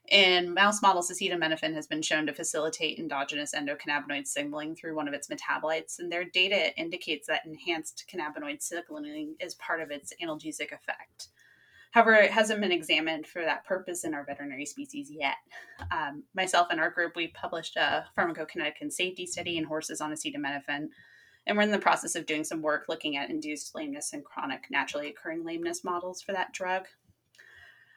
In 0.08 0.54
mouse 0.54 0.80
models, 0.80 1.11
acetaminophen 1.11 1.74
has 1.74 1.88
been 1.88 2.02
shown 2.02 2.26
to 2.26 2.35
facilitate 2.35 3.00
endogenous 3.00 3.52
endocannabinoid 3.52 4.26
signaling 4.26 4.76
through 4.76 4.94
one 4.94 5.08
of 5.08 5.14
its 5.14 5.28
metabolites, 5.28 5.98
and 5.98 6.11
their 6.11 6.24
data 6.24 6.76
indicates 6.78 7.26
that 7.26 7.44
enhanced 7.44 8.04
cannabinoid 8.12 8.62
signaling 8.62 9.35
is 9.40 9.54
part 9.56 9.80
of 9.80 9.90
its 9.90 10.12
analgesic 10.22 10.72
effect. 10.72 11.28
However, 11.92 12.14
it 12.14 12.31
hasn't 12.31 12.61
been 12.61 12.72
examined 12.72 13.26
for 13.26 13.42
that 13.42 13.66
purpose 13.66 14.05
in 14.05 14.14
our 14.14 14.24
veterinary 14.24 14.64
species 14.64 15.11
yet. 15.11 15.37
Um, 15.90 16.24
myself 16.35 16.68
and 16.70 16.81
our 16.81 16.90
group, 16.90 17.14
we 17.14 17.28
published 17.28 17.76
a 17.76 18.07
pharmacokinetic 18.18 18.81
and 18.81 18.92
safety 18.92 19.26
study 19.26 19.59
in 19.59 19.64
horses 19.64 20.00
on 20.00 20.11
acetaminophen, 20.11 20.88
and 21.46 21.57
we're 21.57 21.62
in 21.62 21.70
the 21.70 21.78
process 21.78 22.14
of 22.14 22.24
doing 22.24 22.44
some 22.44 22.62
work 22.62 22.87
looking 22.88 23.16
at 23.18 23.28
induced 23.28 23.74
lameness 23.74 24.14
and 24.14 24.24
chronic 24.24 24.64
naturally 24.70 25.09
occurring 25.09 25.44
lameness 25.44 25.85
models 25.85 26.22
for 26.22 26.33
that 26.33 26.55
drug. 26.55 26.87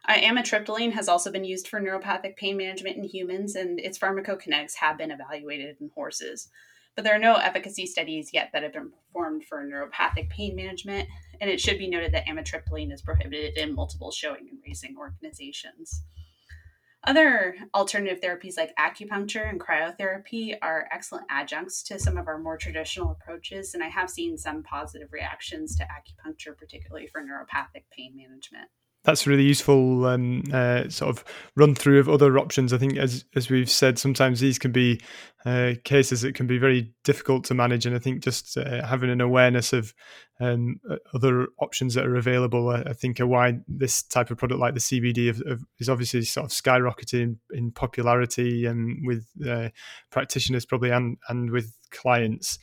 Uh, 0.07 0.15
amitriptyline 0.15 0.91
has 0.91 1.07
also 1.07 1.31
been 1.31 1.45
used 1.45 1.67
for 1.67 1.79
neuropathic 1.79 2.35
pain 2.35 2.57
management 2.57 2.97
in 2.97 3.03
humans, 3.05 3.55
and 3.55 3.79
its 3.79 3.97
pharmacokinetics 3.97 4.75
have 4.75 4.97
been 4.97 5.11
evaluated 5.11 5.77
in 5.79 5.89
horses. 5.95 6.49
But 6.95 7.03
there 7.03 7.15
are 7.15 7.19
no 7.19 7.35
efficacy 7.35 7.85
studies 7.85 8.31
yet 8.33 8.51
that 8.53 8.63
have 8.63 8.73
been 8.73 8.89
performed 8.89 9.43
for 9.45 9.65
neuropathic 9.65 10.29
pain 10.29 10.55
management, 10.55 11.09
and 11.41 11.49
it 11.49 11.59
should 11.59 11.77
be 11.77 11.89
noted 11.89 12.13
that 12.13 12.25
amitriptyline 12.25 12.93
is 12.93 13.01
prohibited 13.01 13.57
in 13.57 13.75
multiple 13.75 14.11
showing 14.11 14.47
and 14.49 14.59
racing 14.65 14.95
organizations. 14.97 16.03
Other 17.03 17.55
alternative 17.75 18.19
therapies 18.21 18.57
like 18.57 18.75
acupuncture 18.77 19.47
and 19.47 19.59
cryotherapy 19.59 20.57
are 20.61 20.87
excellent 20.91 21.27
adjuncts 21.29 21.83
to 21.83 21.99
some 21.99 22.17
of 22.17 22.27
our 22.27 22.39
more 22.39 22.57
traditional 22.57 23.11
approaches, 23.11 23.73
and 23.73 23.83
I 23.83 23.89
have 23.89 24.09
seen 24.09 24.37
some 24.37 24.63
positive 24.63 25.11
reactions 25.11 25.75
to 25.75 25.83
acupuncture, 25.83 26.57
particularly 26.57 27.07
for 27.07 27.21
neuropathic 27.21 27.83
pain 27.91 28.15
management 28.15 28.69
that's 29.05 29.27
really 29.27 29.43
useful 29.43 30.05
um, 30.05 30.43
uh, 30.51 30.89
sort 30.89 31.15
of 31.15 31.23
run 31.55 31.75
through 31.75 31.99
of 31.99 32.09
other 32.09 32.37
options. 32.37 32.73
I 32.73 32.77
think, 32.77 32.97
as 32.97 33.23
as 33.35 33.49
we've 33.49 33.69
said, 33.69 33.97
sometimes 33.99 34.39
these 34.39 34.59
can 34.59 34.71
be 34.71 34.99
uh, 35.45 35.73
cases 35.83 36.21
that 36.21 36.35
can 36.35 36.47
be 36.47 36.57
very 36.57 36.91
difficult 37.03 37.43
to 37.45 37.53
manage, 37.53 37.85
and 37.85 37.95
I 37.95 37.99
think 37.99 38.23
just 38.23 38.57
uh, 38.57 38.85
having 38.85 39.11
an 39.11 39.21
awareness 39.21 39.73
of 39.73 39.93
um, 40.39 40.81
other 41.13 41.47
options 41.59 41.93
that 41.93 42.05
are 42.05 42.15
available, 42.15 42.69
I, 42.69 42.81
I, 42.81 42.93
think, 42.93 43.19
are 43.19 43.27
why 43.27 43.59
this 43.67 44.03
type 44.03 44.31
of 44.31 44.37
product 44.37 44.59
like 44.59 44.73
the 44.73 44.79
CBD 44.79 45.29
of, 45.29 45.41
of, 45.45 45.63
is 45.79 45.87
obviously 45.87 46.23
sort 46.23 46.45
of 46.45 46.51
skyrocketing 46.51 47.37
in 47.51 47.71
popularity 47.71 48.65
and 48.65 49.05
with 49.05 49.27
uh, 49.47 49.69
practitioners 50.11 50.65
probably 50.65 50.89
and 50.89 51.17
and 51.29 51.51
with 51.51 51.77
clients. 51.95 52.59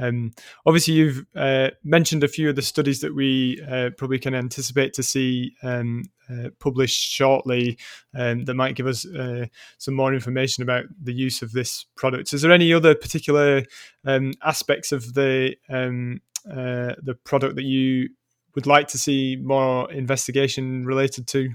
Um, 0.00 0.32
obviously, 0.64 0.94
you've 0.94 1.26
uh, 1.36 1.70
mentioned 1.84 2.24
a 2.24 2.28
few 2.28 2.48
of 2.48 2.56
the 2.56 2.62
studies 2.62 3.00
that 3.00 3.14
we 3.14 3.62
uh, 3.70 3.90
probably 3.96 4.18
can 4.18 4.34
anticipate 4.34 4.94
to 4.94 5.02
see 5.02 5.54
um, 5.62 6.04
uh, 6.30 6.48
published 6.58 7.12
shortly 7.12 7.78
um, 8.14 8.44
that 8.44 8.54
might 8.54 8.74
give 8.74 8.86
us 8.86 9.06
uh, 9.06 9.46
some 9.78 9.94
more 9.94 10.14
information 10.14 10.62
about 10.62 10.84
the 11.02 11.12
use 11.12 11.42
of 11.42 11.52
this 11.52 11.86
product. 11.94 12.32
Is 12.32 12.42
there 12.42 12.52
any 12.52 12.72
other 12.72 12.94
particular 12.94 13.64
um, 14.04 14.32
aspects 14.42 14.92
of 14.92 15.14
the 15.14 15.56
um, 15.68 16.20
uh, 16.50 16.94
the 17.02 17.16
product 17.24 17.56
that 17.56 17.64
you 17.64 18.08
would 18.54 18.66
like 18.66 18.88
to 18.88 18.98
see 18.98 19.36
more 19.36 19.90
investigation 19.92 20.84
related 20.84 21.26
to? 21.28 21.50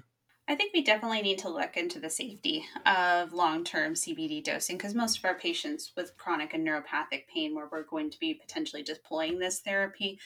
I 0.50 0.56
think 0.56 0.74
we 0.74 0.82
definitely 0.82 1.22
need 1.22 1.40
to 1.40 1.50
look 1.50 1.76
into 1.76 2.00
the 2.00 2.10
safety 2.10 2.66
of 2.86 3.34
long 3.34 3.66
term 3.66 3.96
CBD 3.96 4.42
dosing 4.42 4.78
because 4.78 4.96
most 4.96 5.18
of 5.18 5.26
our 5.26 5.38
patients 5.38 5.92
with 5.98 6.16
chronic 6.18 6.54
and 6.54 6.66
neuropathic 6.66 7.28
pain, 7.28 7.54
where 7.54 7.68
we're 7.70 7.84
going 7.84 8.10
to 8.12 8.20
be 8.20 8.34
potentially 8.34 8.82
deploying 8.82 9.40
this 9.40 9.60
therapy, 9.60 10.20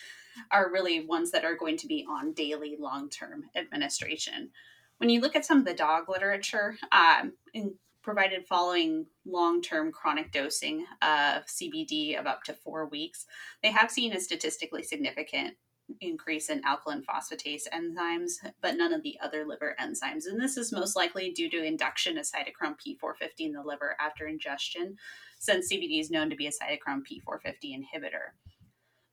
are 0.52 0.72
really 0.72 1.04
ones 1.04 1.32
that 1.32 1.44
are 1.44 1.56
going 1.56 1.76
to 1.78 1.88
be 1.88 2.06
on 2.08 2.34
daily 2.34 2.78
long 2.80 3.10
term 3.10 3.46
administration. 3.56 4.52
When 4.98 5.10
you 5.10 5.22
look 5.22 5.36
at 5.36 5.46
some 5.46 5.58
of 5.58 5.66
the 5.66 5.74
dog 5.74 6.08
literature, 6.08 6.78
um, 6.92 7.34
in, 7.56 7.74
provided 8.04 8.46
following 8.46 9.08
long 9.26 9.60
term 9.60 9.92
chronic 9.92 10.32
dosing 10.32 10.86
of 11.02 11.46
CBD 11.48 12.20
of 12.20 12.28
up 12.28 12.44
to 12.44 12.54
four 12.54 12.86
weeks, 12.86 13.26
they 13.64 13.72
have 13.72 13.90
seen 13.90 14.14
a 14.14 14.20
statistically 14.20 14.84
significant 14.84 15.56
increase 16.00 16.50
in 16.50 16.64
alkaline 16.64 17.04
phosphatase 17.04 17.64
enzymes, 17.74 18.34
but 18.62 18.78
none 18.78 18.94
of 18.94 19.04
the 19.04 19.18
other 19.22 19.46
liver 19.46 19.76
enzymes. 19.80 20.26
And 20.26 20.40
this 20.40 20.58
is 20.58 20.72
most 20.72 20.96
likely 20.96 21.32
due 21.32 21.50
to 21.50 21.64
induction 21.64 22.18
of 22.18 22.26
cytochrome 22.26 22.76
P450 22.76 23.30
in 23.40 23.52
the 23.54 23.64
liver 23.64 23.96
after 24.00 24.28
ingestion, 24.28 24.98
since 25.40 25.72
CBD 25.72 26.00
is 26.00 26.12
known 26.12 26.30
to 26.30 26.36
be 26.36 26.48
a 26.48 26.52
cytochrome 26.52 27.02
P450 27.02 27.76
inhibitor. 27.76 28.32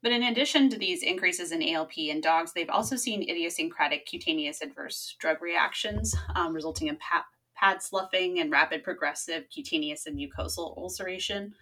But 0.02 0.12
in 0.12 0.22
addition 0.22 0.70
to 0.70 0.78
these 0.78 1.02
increases 1.02 1.50
in 1.50 1.62
ALP 1.62 1.98
in 1.98 2.20
dogs, 2.20 2.52
they've 2.52 2.70
also 2.70 2.94
seen 2.96 3.22
idiosyncratic 3.22 4.06
cutaneous 4.06 4.62
adverse 4.62 5.16
drug 5.18 5.42
reactions, 5.42 6.14
um, 6.36 6.54
resulting 6.54 6.88
in 6.88 6.98
pad 6.98 7.82
sloughing 7.82 8.38
and 8.38 8.52
rapid 8.52 8.84
progressive 8.84 9.44
cutaneous 9.52 10.06
and 10.06 10.16
mucosal 10.16 10.76
ulceration. 10.76 11.52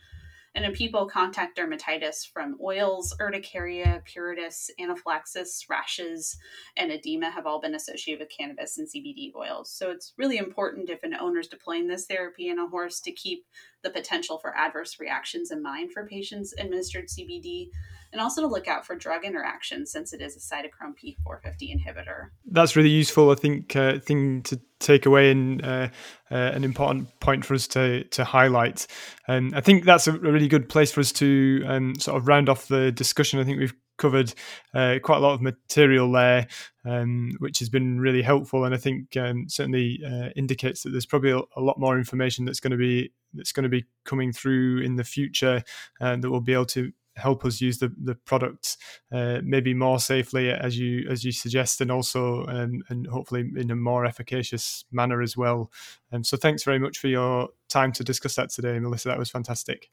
And 0.57 0.65
in 0.65 0.73
people, 0.73 1.05
contact 1.05 1.59
dermatitis 1.59 2.27
from 2.33 2.57
oils, 2.65 3.15
urticaria, 3.21 4.03
pruritus, 4.07 4.71
anaphylaxis, 4.81 5.67
rashes, 5.69 6.39
and 6.79 6.91
edema 6.91 7.31
have 7.31 7.47
all 7.47 7.61
been 7.61 7.75
associated 7.75 8.21
with 8.21 8.37
cannabis 8.37 8.79
and 8.79 8.89
CBD 8.89 9.35
oils. 9.37 9.71
So 9.71 9.91
it's 9.91 10.15
really 10.17 10.39
important 10.39 10.89
if 10.89 11.03
an 11.03 11.15
owner 11.15 11.41
is 11.41 11.49
deploying 11.49 11.89
this 11.89 12.07
therapy 12.07 12.49
in 12.49 12.59
a 12.59 12.69
horse 12.69 13.01
to 13.01 13.13
keep 13.13 13.45
the 13.85 13.91
potential 13.91 14.39
for 14.39 14.57
adverse 14.57 14.99
reactions 14.99 15.51
in 15.51 15.63
mind 15.63 15.93
for 15.93 16.07
patients 16.07 16.55
administered 16.59 17.09
CBD 17.09 17.69
and 18.13 18.21
also 18.21 18.41
to 18.41 18.47
look 18.47 18.69
out 18.69 18.87
for 18.87 18.95
drug 18.95 19.25
interactions 19.25 19.91
since 19.91 20.13
it 20.13 20.21
is 20.21 20.37
a 20.37 20.41
cytochrome 20.41 20.95
P450 20.97 21.75
inhibitor. 21.75 22.29
That's 22.47 22.77
really 22.77 22.91
useful, 22.91 23.31
I 23.31 23.35
think, 23.35 23.77
uh, 23.77 23.99
thing 23.99 24.43
to 24.43 24.61
take 24.79 25.07
away 25.07 25.31
and 25.31 25.65
uh, 25.65 25.89
uh, 26.31 26.35
an 26.35 26.65
important 26.65 27.09
point 27.21 27.45
for 27.45 27.55
us 27.55 27.67
to 27.69 28.05
to 28.05 28.25
highlight. 28.25 28.87
And 29.27 29.55
I 29.55 29.61
think 29.61 29.85
that's 29.85 30.07
a 30.07 30.13
really 30.13 30.49
good 30.49 30.69
place 30.69 30.93
for 30.93 31.01
us 31.01 31.13
to 31.13 31.63
um, 31.67 31.95
sort 31.97 32.17
of 32.17 32.29
round 32.29 32.49
off 32.49 32.69
the 32.69 32.93
discussion. 32.93 33.41
I 33.41 33.45
think 33.45 33.59
we've 33.59 33.75
covered 33.97 34.33
uh, 34.75 34.99
quite 35.03 35.19
a 35.19 35.21
lot 35.21 35.35
of 35.35 35.43
material 35.43 36.11
there, 36.13 36.47
um, 36.85 37.33
which 37.39 37.59
has 37.59 37.69
been 37.69 38.01
really 38.01 38.23
helpful, 38.23 38.65
and 38.65 38.75
I 38.75 38.79
think 38.79 39.17
um, 39.17 39.49
certainly 39.49 40.01
uh, 40.05 40.31
indicates 40.37 40.83
that 40.83 40.91
there's 40.91 41.07
probably 41.07 41.31
a, 41.31 41.61
lot 41.61 41.79
more 41.79 41.99
information 41.99 42.45
that's 42.45 42.61
going 42.61 42.73
to 42.73 42.77
be 42.77 43.13
that's 43.35 43.53
going 43.53 43.65
to 43.65 43.69
be 43.69 43.87
coming 44.05 44.33
through 44.33 44.81
in 44.83 44.97
the 44.97 45.05
future, 45.05 45.63
and 46.01 46.19
uh, 46.19 46.23
that 46.23 46.31
we'll 46.31 46.41
be 46.41 46.55
able 46.55 46.67
to 46.67 46.93
help 47.17 47.45
us 47.45 47.61
use 47.61 47.79
the 47.79 47.93
the 48.03 48.15
products 48.15 48.77
uh, 49.13 49.41
maybe 49.43 49.75
more 49.75 49.99
safely 49.99 50.51
as 50.51 50.79
you 50.79 51.07
as 51.11 51.25
you 51.25 51.33
suggest 51.33 51.81
and 51.81 51.91
also 51.91 52.47
um, 52.47 52.83
and 52.89 53.07
hopefully 53.07 53.51
in 53.57 53.71
a 53.71 53.77
more 53.77 54.05
efficacious 54.05 54.85
manner 54.93 55.23
as 55.23 55.37
well. 55.37 55.71
Um, 56.13 56.23
so 56.23 56.37
thanks 56.37 56.63
very 56.63 56.79
much 56.79 56.99
for 56.99 57.09
your 57.09 57.49
time 57.69 57.93
to 57.93 58.05
discuss 58.05 58.35
that 58.37 58.51
today 58.51 58.79
melissa. 58.79 59.09
That 59.09 59.19
was 59.19 59.31
fantastic. 59.31 59.91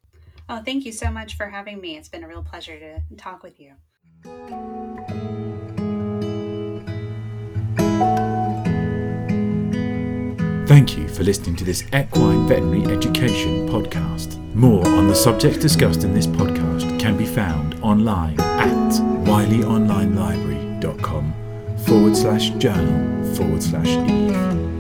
Oh 0.50 0.62
thank 0.62 0.86
you 0.86 0.92
so 0.92 1.10
much 1.10 1.36
for 1.36 1.48
having 1.48 1.80
me. 1.80 1.98
It's 1.98 2.10
been 2.10 2.24
a 2.24 2.28
real 2.28 2.44
pleasure 2.44 2.80
to 2.80 3.16
talk 3.16 3.44
with 3.44 3.60
you. 3.60 3.74
Thank 10.66 10.98
you 10.98 11.08
for 11.10 11.24
listening 11.24 11.56
to 11.58 11.64
this 11.64 11.84
Equine 11.94 12.48
Veterinary 12.48 12.92
Education 12.96 13.68
podcast. 13.68 14.40
More 14.56 14.88
on 14.88 15.08
the 15.08 15.16
subjects 15.16 15.58
discussed 15.58 16.04
in 16.04 16.14
this 16.14 16.26
podcast 16.26 16.73
can 17.04 17.18
be 17.18 17.26
found 17.26 17.76
online 17.82 18.40
at 18.40 18.94
wileyonlinelibrary.com 19.28 21.34
forward 21.86 22.16
slash 22.16 22.52
journal 22.52 23.36
forward 23.36 23.62
slash 23.62 23.90
eve. 24.10 24.73